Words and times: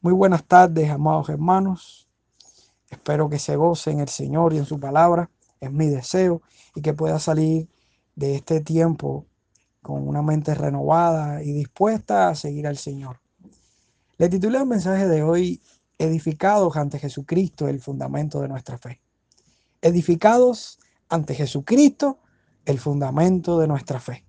Muy 0.00 0.12
buenas 0.12 0.44
tardes, 0.44 0.88
amados 0.90 1.28
hermanos. 1.28 2.08
Espero 2.88 3.28
que 3.28 3.40
se 3.40 3.56
goce 3.56 3.90
en 3.90 3.98
el 3.98 4.08
Señor 4.08 4.52
y 4.52 4.58
en 4.58 4.64
su 4.64 4.78
palabra. 4.78 5.28
Es 5.58 5.72
mi 5.72 5.88
deseo 5.88 6.40
y 6.76 6.82
que 6.82 6.94
pueda 6.94 7.18
salir 7.18 7.68
de 8.14 8.36
este 8.36 8.60
tiempo 8.60 9.26
con 9.82 10.06
una 10.06 10.22
mente 10.22 10.54
renovada 10.54 11.42
y 11.42 11.52
dispuesta 11.52 12.28
a 12.28 12.36
seguir 12.36 12.68
al 12.68 12.76
Señor. 12.76 13.20
Le 14.18 14.28
titulé 14.28 14.58
el 14.58 14.66
mensaje 14.66 15.08
de 15.08 15.24
hoy, 15.24 15.60
Edificados 15.98 16.76
ante 16.76 17.00
Jesucristo, 17.00 17.66
el 17.66 17.80
fundamento 17.80 18.40
de 18.40 18.46
nuestra 18.46 18.78
fe. 18.78 19.00
Edificados 19.82 20.78
ante 21.08 21.34
Jesucristo, 21.34 22.20
el 22.66 22.78
fundamento 22.78 23.58
de 23.58 23.66
nuestra 23.66 23.98
fe. 23.98 24.24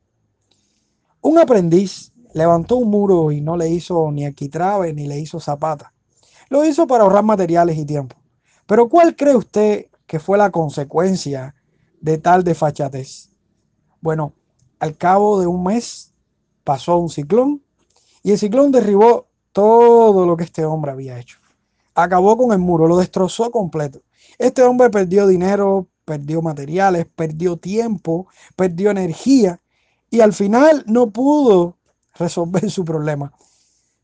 Un 1.22 1.38
aprendiz 1.38 2.12
levantó 2.34 2.78
un 2.78 2.90
muro 2.90 3.32
y 3.32 3.42
no 3.42 3.58
le 3.58 3.70
hizo 3.70 4.12
ni 4.12 4.26
arquitrabe 4.26 4.94
ni 4.94 5.08
le 5.08 5.20
hizo 5.20 5.40
zapata. 5.40 5.94
Lo 6.50 6.66
hizo 6.66 6.88
para 6.88 7.04
ahorrar 7.04 7.24
materiales 7.24 7.78
y 7.78 7.86
tiempo. 7.86 8.16
Pero 8.66 8.90
¿cuál 8.90 9.16
cree 9.16 9.36
usted 9.36 9.88
que 10.06 10.20
fue 10.20 10.38
la 10.38 10.52
consecuencia 10.52 11.56
de 12.02 12.18
tal 12.18 12.44
desfachatez? 12.44 13.30
Bueno, 14.02 14.34
al 14.80 14.96
cabo 14.96 15.40
de 15.40 15.48
un 15.48 15.64
mes 15.64 16.14
pasó 16.64 16.98
un 16.98 17.10
ciclón 17.10 17.64
y 18.24 18.32
el 18.32 18.40
ciclón 18.40 18.72
derribó 18.72 19.28
todo 19.52 20.26
lo 20.26 20.38
que 20.38 20.44
este 20.44 20.66
hombre 20.66 20.92
había 20.92 21.20
hecho. 21.20 21.40
Acabó 21.96 22.38
con 22.38 22.52
el 22.52 22.60
muro, 22.60 22.88
lo 22.88 22.98
destrozó 22.98 23.52
completo. 23.52 24.02
Este 24.38 24.64
hombre 24.64 24.90
perdió 24.90 25.28
dinero, 25.28 25.88
perdió 26.06 26.42
materiales, 26.42 27.06
perdió 27.16 27.58
tiempo, 27.58 28.28
perdió 28.56 28.92
energía 28.92 29.60
y 30.10 30.22
al 30.22 30.34
final 30.34 30.84
no 30.88 31.10
pudo 31.10 31.79
resolver 32.20 32.70
su 32.70 32.86
problema. 32.86 33.32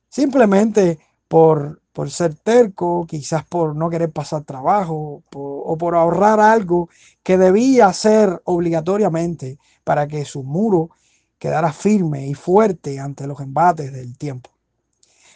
Simplemente 0.09 0.99
por, 1.27 1.81
por 1.91 2.09
ser 2.09 2.35
terco, 2.35 3.05
quizás 3.07 3.45
por 3.45 3.75
no 3.75 3.89
querer 3.89 4.11
pasar 4.11 4.43
trabajo 4.43 5.23
o 5.33 5.77
por 5.77 5.95
ahorrar 5.95 6.39
algo 6.39 6.89
que 7.21 7.37
debía 7.37 7.87
hacer 7.87 8.41
obligatoriamente 8.45 9.59
para 9.83 10.07
que 10.07 10.25
su 10.25 10.43
muro 10.43 10.89
quedara 11.37 11.71
firme 11.73 12.27
y 12.27 12.33
fuerte 12.33 12.99
ante 12.99 13.27
los 13.27 13.39
embates 13.41 13.91
del 13.91 14.17
tiempo. 14.17 14.49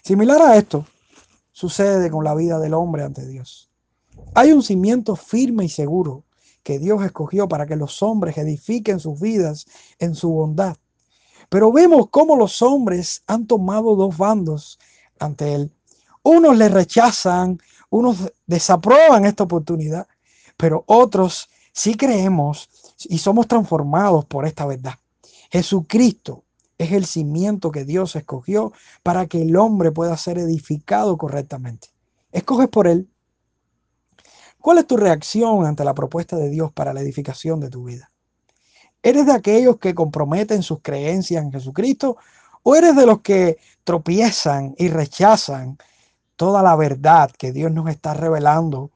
Similar 0.02 0.42
a 0.42 0.58
esto 0.58 0.86
sucede 1.52 2.10
con 2.10 2.24
la 2.24 2.34
vida 2.34 2.58
del 2.60 2.74
hombre 2.74 3.04
ante 3.04 3.28
Dios. 3.28 3.70
Hay 4.34 4.52
un 4.52 4.64
cimiento 4.64 5.16
firme 5.16 5.66
y 5.66 5.70
seguro 5.70 6.24
que 6.64 6.80
Dios 6.80 7.04
escogió 7.04 7.48
para 7.48 7.66
que 7.66 7.76
los 7.76 8.02
hombres 8.02 8.38
edifiquen 8.38 9.00
sus 9.00 9.20
vidas 9.20 9.66
en 9.98 10.16
su 10.16 10.30
bondad 10.30 10.78
pero 11.50 11.72
vemos 11.72 12.08
cómo 12.10 12.36
los 12.36 12.62
hombres 12.62 13.24
han 13.28 13.48
tomado 13.48 13.96
dos 13.96 14.18
bandos 14.18 14.80
ante 15.20 15.56
él. 15.56 15.72
Unos 16.24 16.58
le 16.58 16.70
rechazan, 16.70 17.60
unos 17.90 18.32
desaprueban 18.46 19.26
esta 19.26 19.44
oportunidad, 19.44 20.08
pero 20.58 20.84
otros 20.86 21.50
sí 21.74 21.96
creemos 21.96 22.70
y 23.06 23.18
somos 23.18 23.48
transformados 23.48 24.26
por 24.26 24.46
esta 24.46 24.66
verdad. 24.66 24.96
Jesucristo 25.52 26.44
es 26.78 26.92
el 26.92 27.06
cimiento 27.06 27.72
que 27.72 27.84
Dios 27.84 28.16
escogió 28.16 28.72
para 29.04 29.28
que 29.28 29.42
el 29.42 29.56
hombre 29.56 29.92
pueda 29.92 30.16
ser 30.18 30.38
edificado 30.38 31.18
correctamente. 31.18 31.90
Escoges 32.32 32.68
por 32.68 32.88
él. 32.88 33.10
¿Cuál 34.60 34.80
es 34.80 34.88
tu 34.88 34.98
reacción 34.98 35.66
ante 35.66 35.84
la 35.84 35.94
propuesta 35.94 36.36
de 36.36 36.50
Dios 36.50 36.72
para 36.72 36.94
la 36.94 37.02
edificación 37.02 37.60
de 37.60 37.70
tu 37.70 37.86
vida? 37.86 38.12
¿Eres 39.02 39.26
de 39.26 39.34
aquellos 39.34 39.78
que 39.78 39.96
comprometen 39.96 40.62
sus 40.62 40.80
creencias 40.82 41.44
en 41.44 41.52
Jesucristo 41.52 42.18
o 42.64 42.76
eres 42.76 42.96
de 42.96 43.06
los 43.06 43.22
que 43.22 43.58
tropiezan 43.84 44.76
y 44.78 44.90
rechazan 44.90 45.78
toda 46.36 46.62
la 46.62 46.76
verdad 46.76 47.32
que 47.32 47.52
Dios 47.52 47.72
nos 47.72 47.90
está 47.90 48.14
revelando 48.14 48.92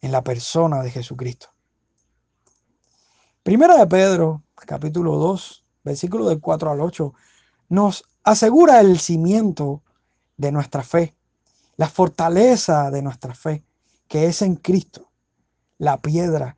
en 0.00 0.12
la 0.12 0.22
persona 0.22 0.82
de 0.82 0.90
Jesucristo? 0.90 1.48
Primera 3.42 3.76
de 3.76 3.86
Pedro, 3.88 4.42
capítulo 4.54 5.16
2, 5.16 5.64
versículo 5.82 6.28
del 6.28 6.40
4 6.40 6.70
al 6.70 6.80
8, 6.80 7.12
nos 7.70 8.04
asegura 8.22 8.78
el 8.80 9.00
cimiento 9.00 9.82
de 10.36 10.52
nuestra 10.52 10.84
fe, 10.84 11.16
la 11.76 11.88
fortaleza 11.88 12.92
de 12.92 13.02
nuestra 13.02 13.34
fe, 13.34 13.64
que 14.06 14.26
es 14.26 14.42
en 14.42 14.54
Cristo, 14.54 15.10
la 15.78 16.00
piedra 16.00 16.56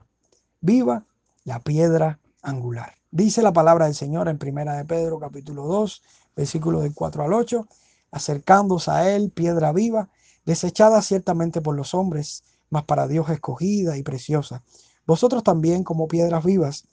viva, 0.61 1.05
la 1.45 1.61
piedra 1.61 2.19
angular. 2.45 2.95
Dice 3.11 3.43
la 3.43 3.53
palabra 3.53 3.87
del 3.87 3.95
Señor 3.95 4.29
en 4.29 4.39
Primera 4.39 4.75
de 4.75 4.85
Pedro 4.85 5.19
capítulo 5.19 5.65
2, 5.65 6.03
versículos 6.37 6.83
del 6.83 6.95
4 6.95 7.25
al 7.25 7.33
8, 7.33 7.67
acercándose 8.11 8.91
a 8.91 9.11
él, 9.11 9.31
piedra 9.31 9.73
viva, 9.73 10.09
desechada 10.45 11.01
ciertamente 11.03 11.61
por 11.61 11.75
los 11.75 11.95
hombres, 11.95 12.45
mas 12.71 12.85
para 12.85 13.09
Dios 13.09 13.31
escogida 13.31 13.97
y 13.97 14.03
preciosa. 14.03 14.63
Vosotros 15.07 15.43
también 15.43 15.85
como 15.85 16.09
piedras 16.09 16.45
vivas, 16.45 16.87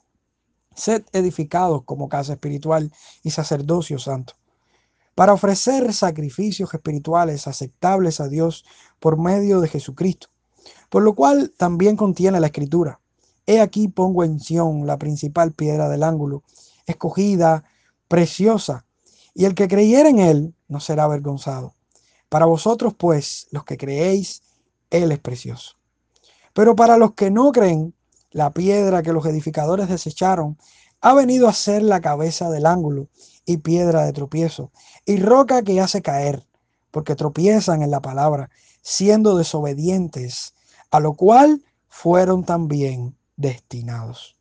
sed 0.76 1.04
edificados 1.12 1.84
como 1.84 2.08
casa 2.08 2.34
espiritual 2.34 2.92
y 3.24 3.32
sacerdocio 3.32 4.00
santo, 4.00 4.34
para 5.16 5.34
ofrecer 5.34 5.94
sacrificios 5.94 6.74
espirituales 6.74 7.48
aceptables 7.48 8.20
a 8.22 8.30
Dios 8.30 8.64
por 9.00 9.18
medio 9.18 9.60
de 9.60 9.68
Jesucristo, 9.68 10.28
por 10.90 11.04
lo 11.04 11.14
cual 11.14 11.54
también 11.58 11.96
contiene 11.98 12.40
la 12.40 12.48
escritura 12.48 13.01
He 13.52 13.60
aquí 13.60 13.90
pongo 13.90 14.24
en 14.24 14.40
Sión 14.40 14.88
la 14.88 14.98
principal 14.98 15.52
piedra 15.52 15.90
del 15.90 16.04
ángulo, 16.04 16.44
escogida, 16.86 17.66
preciosa, 18.08 18.86
y 19.34 19.44
el 19.44 19.56
que 19.56 19.68
creyera 19.68 20.08
en 20.08 20.20
él 20.20 20.56
no 20.70 20.80
será 20.80 21.04
avergonzado. 21.04 21.76
Para 22.30 22.46
vosotros, 22.46 22.94
pues, 22.98 23.50
los 23.52 23.66
que 23.66 23.76
creéis, 23.76 24.42
él 24.90 25.12
es 25.12 25.20
precioso. 25.20 25.74
Pero 26.54 26.78
para 26.78 26.96
los 26.96 27.14
que 27.14 27.30
no 27.30 27.52
creen, 27.52 27.94
la 28.32 28.52
piedra 28.52 29.04
que 29.04 29.12
los 29.12 29.26
edificadores 29.26 29.90
desecharon 29.90 30.58
ha 31.02 31.14
venido 31.14 31.50
a 31.50 31.54
ser 31.54 31.82
la 31.82 32.00
cabeza 32.00 32.50
del 32.50 32.66
ángulo 32.66 33.10
y 33.46 33.58
piedra 33.58 34.06
de 34.06 34.14
tropiezo 34.14 34.72
y 35.06 35.18
roca 35.18 35.62
que 35.62 35.82
hace 35.82 36.02
caer, 36.02 36.48
porque 36.90 37.16
tropiezan 37.16 37.82
en 37.82 37.92
la 37.92 38.02
palabra, 38.02 38.50
siendo 38.82 39.36
desobedientes, 39.36 40.54
a 40.90 41.02
lo 41.02 41.16
cual 41.16 41.62
fueron 41.90 42.46
también 42.46 43.18
destinados. 43.42 44.38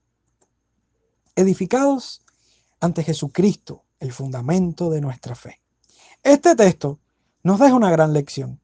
Edificados 1.34 2.22
ante 2.81 3.03
Jesucristo, 3.03 3.84
el 3.99 4.12
fundamento 4.12 4.91
de 4.91 5.00
nuestra 5.00 5.34
fe. 5.34 5.61
Este 6.22 6.55
texto 6.55 6.99
nos 7.43 7.59
deja 7.59 7.75
una 7.75 7.91
gran 7.91 8.12
lección 8.12 8.60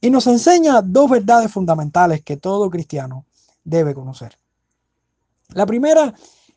y 0.00 0.10
nos 0.10 0.26
enseña 0.26 0.82
dos 0.82 1.10
verdades 1.10 1.50
fundamentales 1.50 2.22
que 2.22 2.36
todo 2.36 2.70
cristiano 2.70 3.26
debe 3.64 3.94
conocer. 3.94 4.38
La 5.48 5.66
primera 5.66 6.14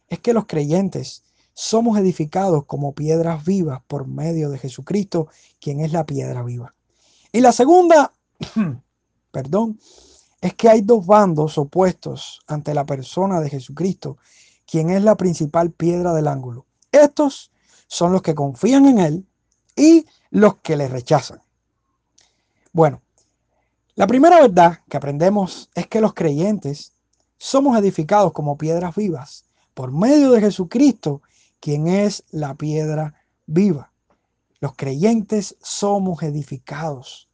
es 0.07 0.19
que 0.19 0.33
los 0.33 0.45
creyentes 0.45 1.23
somos 1.53 1.97
edificados 1.97 2.65
como 2.65 2.93
piedras 2.93 3.45
vivas 3.45 3.81
por 3.87 4.07
medio 4.07 4.49
de 4.49 4.59
Jesucristo, 4.59 5.29
quien 5.59 5.79
es 5.79 5.93
la 5.93 6.05
piedra 6.05 6.43
viva. 6.43 6.75
Y 7.31 7.39
la 7.39 7.51
segunda, 7.51 8.11
perdón, 9.31 9.79
es 10.41 10.55
que 10.55 10.67
hay 10.67 10.81
dos 10.81 11.05
bandos 11.05 11.57
opuestos 11.59 12.41
ante 12.47 12.73
la 12.73 12.85
persona 12.85 13.39
de 13.39 13.49
Jesucristo, 13.49 14.17
quien 14.65 14.89
es 14.89 15.03
la 15.03 15.15
principal 15.15 15.71
piedra 15.71 16.13
del 16.13 16.27
ángulo. 16.27 16.65
Estos 16.91 17.51
son 17.87 18.11
los 18.11 18.23
que 18.23 18.33
confían 18.33 18.87
en 18.87 18.99
Él 18.99 19.25
y 19.75 20.05
los 20.31 20.55
que 20.57 20.75
le 20.75 20.87
rechazan. 20.87 21.41
Bueno, 22.73 23.01
la 23.95 24.07
primera 24.07 24.41
verdad 24.41 24.79
que 24.89 24.97
aprendemos 24.97 25.69
es 25.75 25.87
que 25.87 26.01
los 26.01 26.13
creyentes 26.13 26.93
somos 27.37 27.77
edificados 27.77 28.31
como 28.33 28.57
piedras 28.57 28.95
vivas 28.95 29.45
por 29.73 29.91
medio 29.91 30.31
de 30.31 30.41
Jesucristo, 30.41 31.21
quien 31.59 31.87
es 31.87 32.23
la 32.31 32.55
piedra 32.55 33.13
viva. 33.45 33.91
Los 34.59 34.73
creyentes 34.75 35.55
somos 35.61 36.23
edificados 36.23 37.30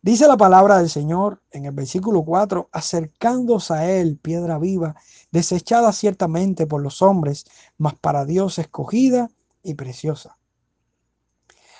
Dice 0.00 0.28
la 0.28 0.36
palabra 0.36 0.78
del 0.78 0.88
Señor 0.88 1.42
en 1.50 1.64
el 1.64 1.72
versículo 1.72 2.22
4, 2.24 2.68
acercándose 2.70 3.74
a 3.74 3.90
él, 3.90 4.16
piedra 4.16 4.56
viva, 4.58 4.94
desechada 5.32 5.92
ciertamente 5.92 6.68
por 6.68 6.82
los 6.82 7.02
hombres, 7.02 7.46
mas 7.78 7.94
para 7.94 8.24
Dios 8.24 8.58
escogida 8.60 9.28
y 9.62 9.74
preciosa. 9.74 10.38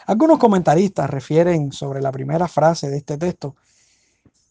Algunos 0.07 0.39
comentaristas 0.39 1.09
refieren 1.09 1.71
sobre 1.71 2.01
la 2.01 2.11
primera 2.11 2.49
frase 2.49 2.91
de 2.91 2.97
este 2.97 3.19
texto, 3.19 3.55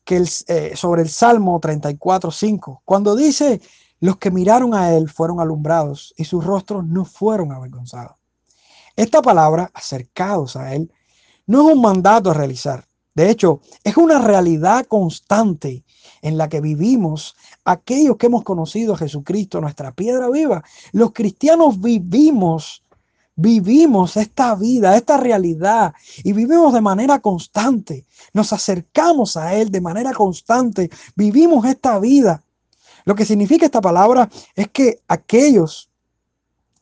que 0.06 0.16
el, 0.16 0.30
eh, 0.48 0.74
sobre 0.76 1.02
el 1.02 1.10
Salmo 1.10 1.60
34, 1.60 2.32
5, 2.32 2.84
cuando 2.86 3.18
dice, 3.18 3.60
los 4.00 4.18
que 4.18 4.32
miraron 4.32 4.74
a 4.74 4.94
él 4.96 5.10
fueron 5.10 5.42
alumbrados 5.42 6.14
y 6.16 6.24
sus 6.24 6.46
rostros 6.46 6.86
no 6.86 7.04
fueron 7.04 7.52
avergonzados. 7.52 8.16
Esta 8.96 9.22
palabra, 9.22 9.70
acercados 9.74 10.56
a 10.56 10.74
él, 10.74 10.94
no 11.46 11.68
es 11.68 11.76
un 11.76 11.82
mandato 11.82 12.32
a 12.32 12.34
realizar, 12.34 12.88
de 13.18 13.32
hecho, 13.32 13.62
es 13.84 13.98
una 13.98 14.20
realidad 14.20 14.86
constante 14.86 15.84
en 16.22 16.38
la 16.38 16.50
que 16.50 16.62
vivimos 16.62 17.36
aquellos 17.66 18.16
que 18.16 18.28
hemos 18.28 18.44
conocido 18.44 18.94
a 18.94 18.98
Jesucristo, 18.98 19.60
nuestra 19.60 19.92
piedra 19.92 20.30
viva. 20.30 20.64
Los 20.92 21.14
cristianos 21.14 21.82
vivimos 21.82 22.84
vivimos 23.40 24.18
esta 24.18 24.56
vida, 24.56 24.96
esta 24.98 25.18
realidad 25.18 25.94
y 26.24 26.34
vivimos 26.34 26.74
de 26.74 26.82
manera 26.82 27.20
constante. 27.20 28.06
Nos 28.34 28.54
acercamos 28.54 29.36
a 29.36 29.56
Él 29.56 29.72
de 29.72 29.82
manera 29.82 30.12
constante, 30.14 30.92
vivimos 31.16 31.66
esta 31.66 31.98
vida. 31.98 32.44
Lo 33.06 33.16
que 33.16 33.26
significa 33.26 33.66
esta 33.66 33.82
palabra 33.82 34.30
es 34.56 34.68
que 34.70 35.02
aquellos 35.08 35.90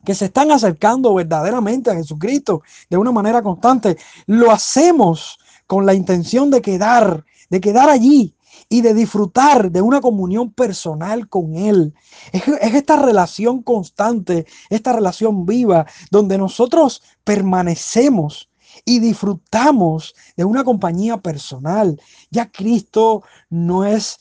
que 0.04 0.14
se 0.14 0.26
están 0.26 0.50
acercando 0.50 1.14
verdaderamente 1.14 1.90
a 1.90 1.94
Jesucristo 1.94 2.62
de 2.90 2.96
una 2.98 3.12
manera 3.12 3.42
constante, 3.42 3.96
lo 4.26 4.50
hacemos 4.50 5.38
con 5.66 5.86
la 5.86 5.94
intención 5.94 6.50
de 6.50 6.62
quedar, 6.62 7.24
de 7.50 7.60
quedar 7.60 7.88
allí, 7.88 8.36
y 8.68 8.80
de 8.80 8.94
disfrutar 8.94 9.70
de 9.70 9.82
una 9.82 10.00
comunión 10.00 10.50
personal 10.52 11.28
con 11.28 11.54
Él. 11.56 11.94
Es, 12.32 12.46
esta 12.48 12.96
relación 12.96 13.62
constante, 13.62 14.46
esta 14.70 14.92
relación 14.92 15.46
viva, 15.46 15.86
donde 16.10 16.38
nosotros 16.38 17.02
permanecemos 17.24 18.50
y 18.84 18.98
disfrutamos 18.98 20.14
de 20.36 20.44
una 20.44 20.64
compañía 20.64 21.16
personal. 21.18 22.00
Ya 22.30 22.50
Cristo 22.50 23.22
no 23.48 23.84
es, 23.84 24.18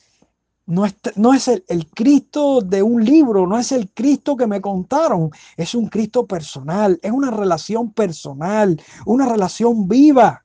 no 0.65 0.85
es, 0.85 0.95
no 1.15 1.33
es 1.33 1.47
el, 1.47 1.65
el, 1.67 1.87
Cristo 1.87 2.61
de 2.61 2.81
un 2.83 3.03
libro, 3.03 3.47
no 3.47 3.57
es 3.57 3.71
el 3.71 3.91
Cristo 3.91 4.37
que 4.37 4.47
me 4.47 4.61
contaron, 4.61 5.31
es 5.57 5.75
un 5.75 5.87
Cristo 5.87 6.25
personal, 6.25 6.99
es 7.01 7.11
una 7.11 7.31
relación 7.31 7.91
personal, 7.91 8.81
una 9.05 9.27
relación 9.27 9.87
viva. 9.87 10.44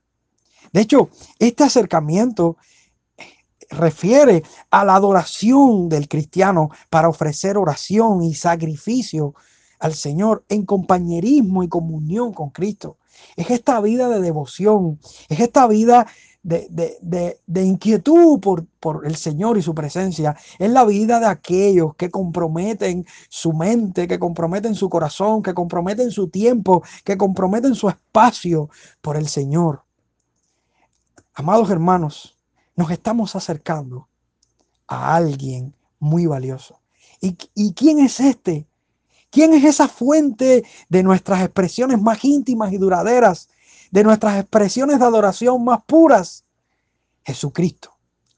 De 0.71 0.81
hecho, 0.81 1.09
este 1.39 1.63
acercamiento 1.63 2.57
refiere 3.69 4.43
a 4.69 4.85
la 4.85 4.95
adoración 4.95 5.89
del 5.89 6.07
cristiano 6.07 6.69
para 6.89 7.09
ofrecer 7.09 7.57
oración 7.57 8.21
y 8.21 8.33
sacrificio 8.33 9.33
al 9.79 9.93
Señor 9.93 10.43
en 10.49 10.65
compañerismo 10.65 11.63
y 11.63 11.69
comunión 11.69 12.33
con 12.33 12.49
Cristo. 12.51 12.97
Es 13.35 13.49
esta 13.49 13.79
vida 13.81 14.09
de 14.09 14.21
devoción, 14.21 14.99
es 15.29 15.39
esta 15.39 15.67
vida 15.67 16.07
de, 16.43 17.37
inquietud 17.63 18.39
por, 18.39 18.65
por, 18.79 19.05
el 19.05 19.15
Señor 19.15 19.57
y 19.57 19.61
su 19.61 19.73
presencia. 19.75 20.35
Es 20.59 20.71
la 20.71 20.85
vida 20.85 21.19
de 21.19 21.27
aquellos 21.27 21.95
que 21.95 22.09
comprometen 22.09 23.05
su 23.29 23.53
mente, 23.53 24.07
que 24.07 24.19
comprometen 24.19 24.75
su 24.75 24.89
corazón, 24.89 25.41
que 25.41 25.53
comprometen 25.53 26.11
su 26.11 26.29
tiempo, 26.29 26.83
que 27.03 27.17
comprometen 27.17 27.75
su 27.75 27.89
espacio 27.89 28.69
por 29.01 29.17
el 29.17 29.27
Señor. 29.27 29.83
Amados 31.33 31.69
hermanos, 31.69 32.37
nos 32.75 32.91
estamos 32.91 33.35
acercando 33.35 34.09
a 34.87 35.15
alguien 35.15 35.73
muy 35.99 36.25
valioso. 36.25 36.79
¿Y, 37.21 37.37
¿Y, 37.55 37.73
quién 37.73 37.99
es 37.99 38.19
este? 38.19 38.67
¿Quién 39.29 39.53
es 39.53 39.63
esa 39.63 39.87
fuente 39.87 40.65
de 40.89 41.03
nuestras 41.03 41.41
expresiones 41.41 42.01
más 42.01 42.23
íntimas 42.25 42.73
y 42.73 42.77
duraderas? 42.77 43.47
De 43.91 44.03
nuestras 44.03 44.39
expresiones 44.39 44.99
de 44.99 45.05
adoración 45.05 45.63
más 45.63 45.79
puras? 45.85 46.43
Jesucristo, 47.23 47.93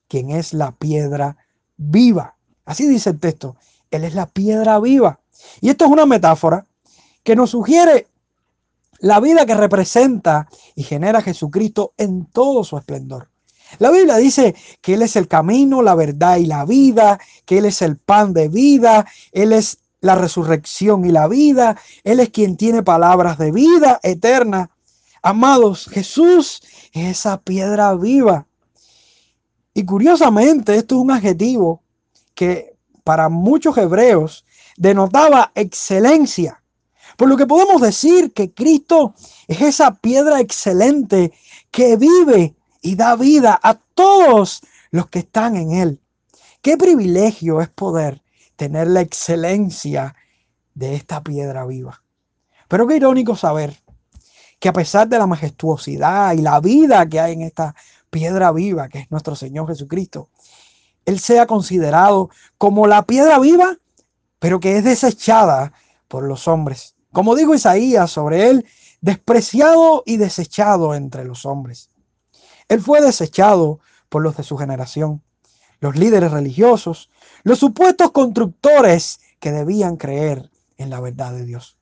quien 0.08 0.30
es 0.30 0.54
la 0.54 0.72
piedra 0.72 1.38
viva. 1.78 2.36
Así 2.66 2.88
dice 2.88 3.10
el 3.12 3.20
texto. 3.20 3.56
Él 3.90 4.04
es 4.04 4.14
la 4.14 4.28
piedra 4.28 4.80
viva. 4.80 5.20
Y 5.62 5.70
esto 5.70 5.86
es 5.86 5.92
una 5.92 6.06
metáfora 6.06 6.66
que 7.24 7.36
nos 7.36 7.52
sugiere 7.52 8.08
la 9.04 9.20
vida 9.20 9.46
que 9.46 9.54
representa 9.54 10.48
y 10.76 10.84
genera 10.84 11.22
Jesucristo 11.22 11.94
en 11.98 12.26
todo 12.26 12.64
su 12.64 12.78
esplendor. 12.78 13.30
La 13.78 13.92
Biblia 13.92 14.16
dice 14.16 14.56
que 14.80 14.94
Él 14.94 15.02
es 15.02 15.18
el 15.18 15.28
camino, 15.28 15.82
la 15.82 15.94
verdad 15.94 16.38
y 16.38 16.46
la 16.46 16.64
vida, 16.64 17.20
que 17.44 17.58
Él 17.58 17.66
es 17.66 17.82
el 17.82 17.98
pan 17.98 18.32
de 18.32 18.48
vida, 18.48 19.06
Él 19.34 19.52
es 19.52 19.80
la 20.00 20.16
resurrección 20.16 21.04
y 21.04 21.12
la 21.12 21.28
vida, 21.28 21.78
Él 22.06 22.22
es 22.22 22.30
quien 22.30 22.56
tiene 22.56 22.82
palabras 22.82 23.38
de 23.38 23.52
vida 23.52 24.00
eterna. 24.04 24.70
Amados, 25.22 25.90
Jesús 25.92 26.62
es 26.94 27.18
esa 27.20 27.42
piedra 27.42 27.94
viva. 27.96 28.48
Y 29.74 29.84
curiosamente, 29.84 30.78
esto 30.78 30.96
es 30.96 31.02
un 31.02 31.12
adjetivo 31.12 31.84
que 32.34 32.78
para 33.04 33.28
muchos 33.28 33.78
hebreos 33.78 34.46
denotaba 34.78 35.52
excelencia. 35.56 36.63
Por 37.18 37.30
lo 37.30 37.38
que 37.38 37.46
podemos 37.46 37.82
decir 37.82 38.34
que 38.34 38.54
Cristo 38.54 39.14
es 39.48 39.62
esa 39.62 39.96
piedra 39.96 40.40
excelente 40.40 41.32
que 41.72 41.96
vive 41.98 42.56
y 42.82 42.96
da 42.96 43.16
vida 43.16 43.60
a 43.62 43.76
todos 43.76 44.62
los 44.92 45.08
que 45.08 45.20
están 45.20 45.56
en 45.56 45.72
Él. 45.74 46.02
Qué 46.62 46.78
privilegio 46.78 47.62
es 47.62 47.70
poder 47.70 48.22
tener 48.56 48.88
la 48.88 49.02
excelencia 49.02 50.16
de 50.74 50.96
esta 50.96 51.22
piedra 51.22 51.66
viva. 51.66 52.02
Pero 52.68 52.88
qué 52.88 52.96
irónico 52.96 53.36
saber 53.36 53.82
que 54.60 54.70
a 54.70 54.74
pesar 54.74 55.08
de 55.08 55.20
la 55.20 55.28
majestuosidad 55.28 56.34
y 56.34 56.42
la 56.42 56.60
vida 56.60 57.06
que 57.08 57.20
hay 57.20 57.34
en 57.34 57.42
esta 57.42 57.76
piedra 58.10 58.52
viva, 58.52 58.88
que 58.88 59.00
es 59.00 59.12
nuestro 59.12 59.36
Señor 59.36 59.68
Jesucristo, 59.68 60.30
Él 61.06 61.20
sea 61.20 61.46
considerado 61.48 62.30
como 62.58 62.88
la 62.88 63.04
piedra 63.06 63.40
viva, 63.40 63.78
pero 64.40 64.60
que 64.60 64.78
es 64.78 64.84
desechada 64.84 65.74
por 66.08 66.24
los 66.24 66.48
hombres. 66.48 66.93
Como 67.14 67.36
dijo 67.36 67.56
Isaías 67.56 68.12
sobre 68.12 68.50
Él, 68.50 68.66
despreciado 69.00 70.04
y 70.06 70.18
desechado 70.18 70.96
entre 70.96 71.24
los 71.24 71.46
hombres. 71.46 71.90
Él 72.68 72.82
fue 72.82 73.02
desechado 73.02 73.80
por 74.10 74.22
los 74.22 74.36
de 74.38 74.44
su 74.44 74.58
generación, 74.58 75.22
los 75.80 75.96
líderes 75.96 76.32
religiosos, 76.32 77.10
los 77.44 77.60
supuestos 77.60 78.12
constructores 78.12 79.20
que 79.40 79.52
debían 79.52 79.98
creer 79.98 80.50
en 80.78 80.90
la 80.90 81.00
verdad 81.00 81.34
de 81.34 81.46
Dios. 81.46 81.78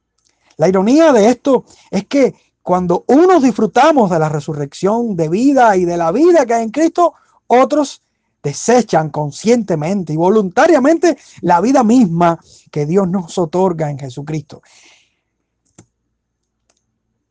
La 0.57 0.67
ironía 0.67 1.13
de 1.13 1.29
esto 1.29 1.65
es 1.91 2.05
que 2.05 2.35
cuando 2.61 3.05
unos 3.07 3.43
disfrutamos 3.43 4.09
de 4.09 4.19
la 4.19 4.29
resurrección 4.29 5.15
de 5.15 5.29
vida 5.29 5.75
y 5.77 5.85
de 5.85 5.97
la 5.97 6.11
vida 6.11 6.45
que 6.45 6.53
hay 6.55 6.63
en 6.63 6.71
Cristo, 6.71 7.13
otros 7.47 8.01
desechan 8.43 9.09
conscientemente 9.09 10.13
y 10.13 10.17
voluntariamente 10.17 11.17
la 11.41 11.61
vida 11.61 11.83
misma 11.83 12.39
que 12.71 12.85
Dios 12.85 13.07
nos 13.07 13.37
otorga 13.37 13.89
en 13.89 13.99
Jesucristo. 13.99 14.61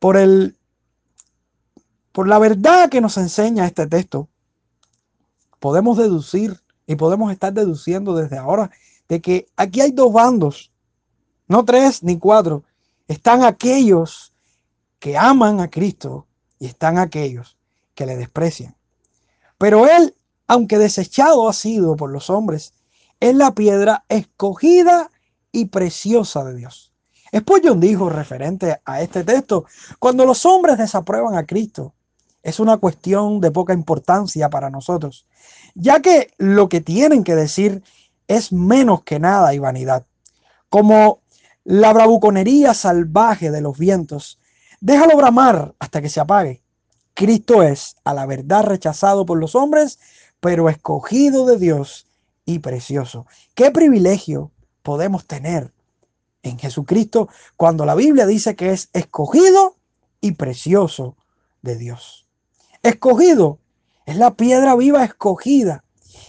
Por 0.01 0.17
el 0.17 0.57
por 2.11 2.27
la 2.27 2.39
verdad 2.39 2.89
que 2.89 3.01
nos 3.01 3.17
enseña 3.17 3.67
este 3.67 3.85
texto, 3.85 4.29
podemos 5.59 5.95
deducir 5.95 6.59
y 6.87 6.95
podemos 6.95 7.31
estar 7.31 7.53
deduciendo 7.53 8.15
desde 8.15 8.39
ahora 8.39 8.71
de 9.07 9.21
que 9.21 9.45
aquí 9.55 9.79
hay 9.79 9.91
dos 9.91 10.11
bandos, 10.11 10.71
no 11.47 11.63
tres 11.63 12.01
ni 12.01 12.17
cuatro. 12.17 12.63
Están 13.07 13.43
aquellos 13.43 14.33
que 14.97 15.19
aman 15.19 15.59
a 15.59 15.69
Cristo 15.69 16.25
y 16.57 16.65
están 16.65 16.97
aquellos 16.97 17.55
que 17.93 18.07
le 18.07 18.17
desprecian. 18.17 18.75
Pero 19.59 19.87
Él, 19.87 20.15
aunque 20.47 20.79
desechado 20.79 21.47
ha 21.47 21.53
sido 21.53 21.95
por 21.95 22.11
los 22.11 22.31
hombres, 22.31 22.73
es 23.19 23.35
la 23.35 23.53
piedra 23.53 24.03
escogida 24.09 25.11
y 25.51 25.65
preciosa 25.65 26.43
de 26.43 26.55
Dios. 26.55 26.90
Spurgeon 27.33 27.79
dijo 27.79 28.09
referente 28.09 28.81
a 28.83 29.01
este 29.01 29.23
texto, 29.23 29.65
cuando 29.99 30.25
los 30.25 30.45
hombres 30.45 30.77
desaprueban 30.77 31.35
a 31.35 31.45
Cristo, 31.45 31.93
es 32.43 32.59
una 32.59 32.77
cuestión 32.77 33.39
de 33.39 33.51
poca 33.51 33.73
importancia 33.73 34.49
para 34.49 34.69
nosotros, 34.69 35.25
ya 35.73 36.01
que 36.01 36.33
lo 36.37 36.67
que 36.67 36.81
tienen 36.81 37.23
que 37.23 37.35
decir 37.35 37.83
es 38.27 38.51
menos 38.51 39.03
que 39.03 39.19
nada 39.19 39.53
y 39.53 39.59
vanidad. 39.59 40.05
Como 40.69 41.19
la 41.63 41.93
bravuconería 41.93 42.73
salvaje 42.73 43.51
de 43.51 43.61
los 43.61 43.77
vientos, 43.77 44.39
déjalo 44.81 45.15
bramar 45.15 45.75
hasta 45.79 46.01
que 46.01 46.09
se 46.09 46.19
apague. 46.19 46.61
Cristo 47.13 47.61
es 47.63 47.95
a 48.03 48.13
la 48.13 48.25
verdad 48.25 48.63
rechazado 48.63 49.25
por 49.25 49.37
los 49.37 49.55
hombres, 49.55 49.99
pero 50.39 50.69
escogido 50.69 51.45
de 51.45 51.57
Dios 51.59 52.07
y 52.45 52.59
precioso. 52.59 53.27
¿Qué 53.53 53.69
privilegio 53.71 54.51
podemos 54.81 55.27
tener 55.27 55.71
en 56.43 56.57
Jesucristo 56.57 57.29
cuando 57.55 57.85
la 57.85 57.95
Biblia 57.95 58.25
dice 58.25 58.55
que 58.55 58.71
es 58.71 58.89
escogido 58.93 59.75
y 60.19 60.33
precioso 60.33 61.15
de 61.61 61.77
Dios? 61.77 62.27
Escogido 62.83 63.59
es 64.05 64.17
la 64.17 64.35
piedra 64.35 64.75
viva 64.75 65.03
escogida. 65.03 65.83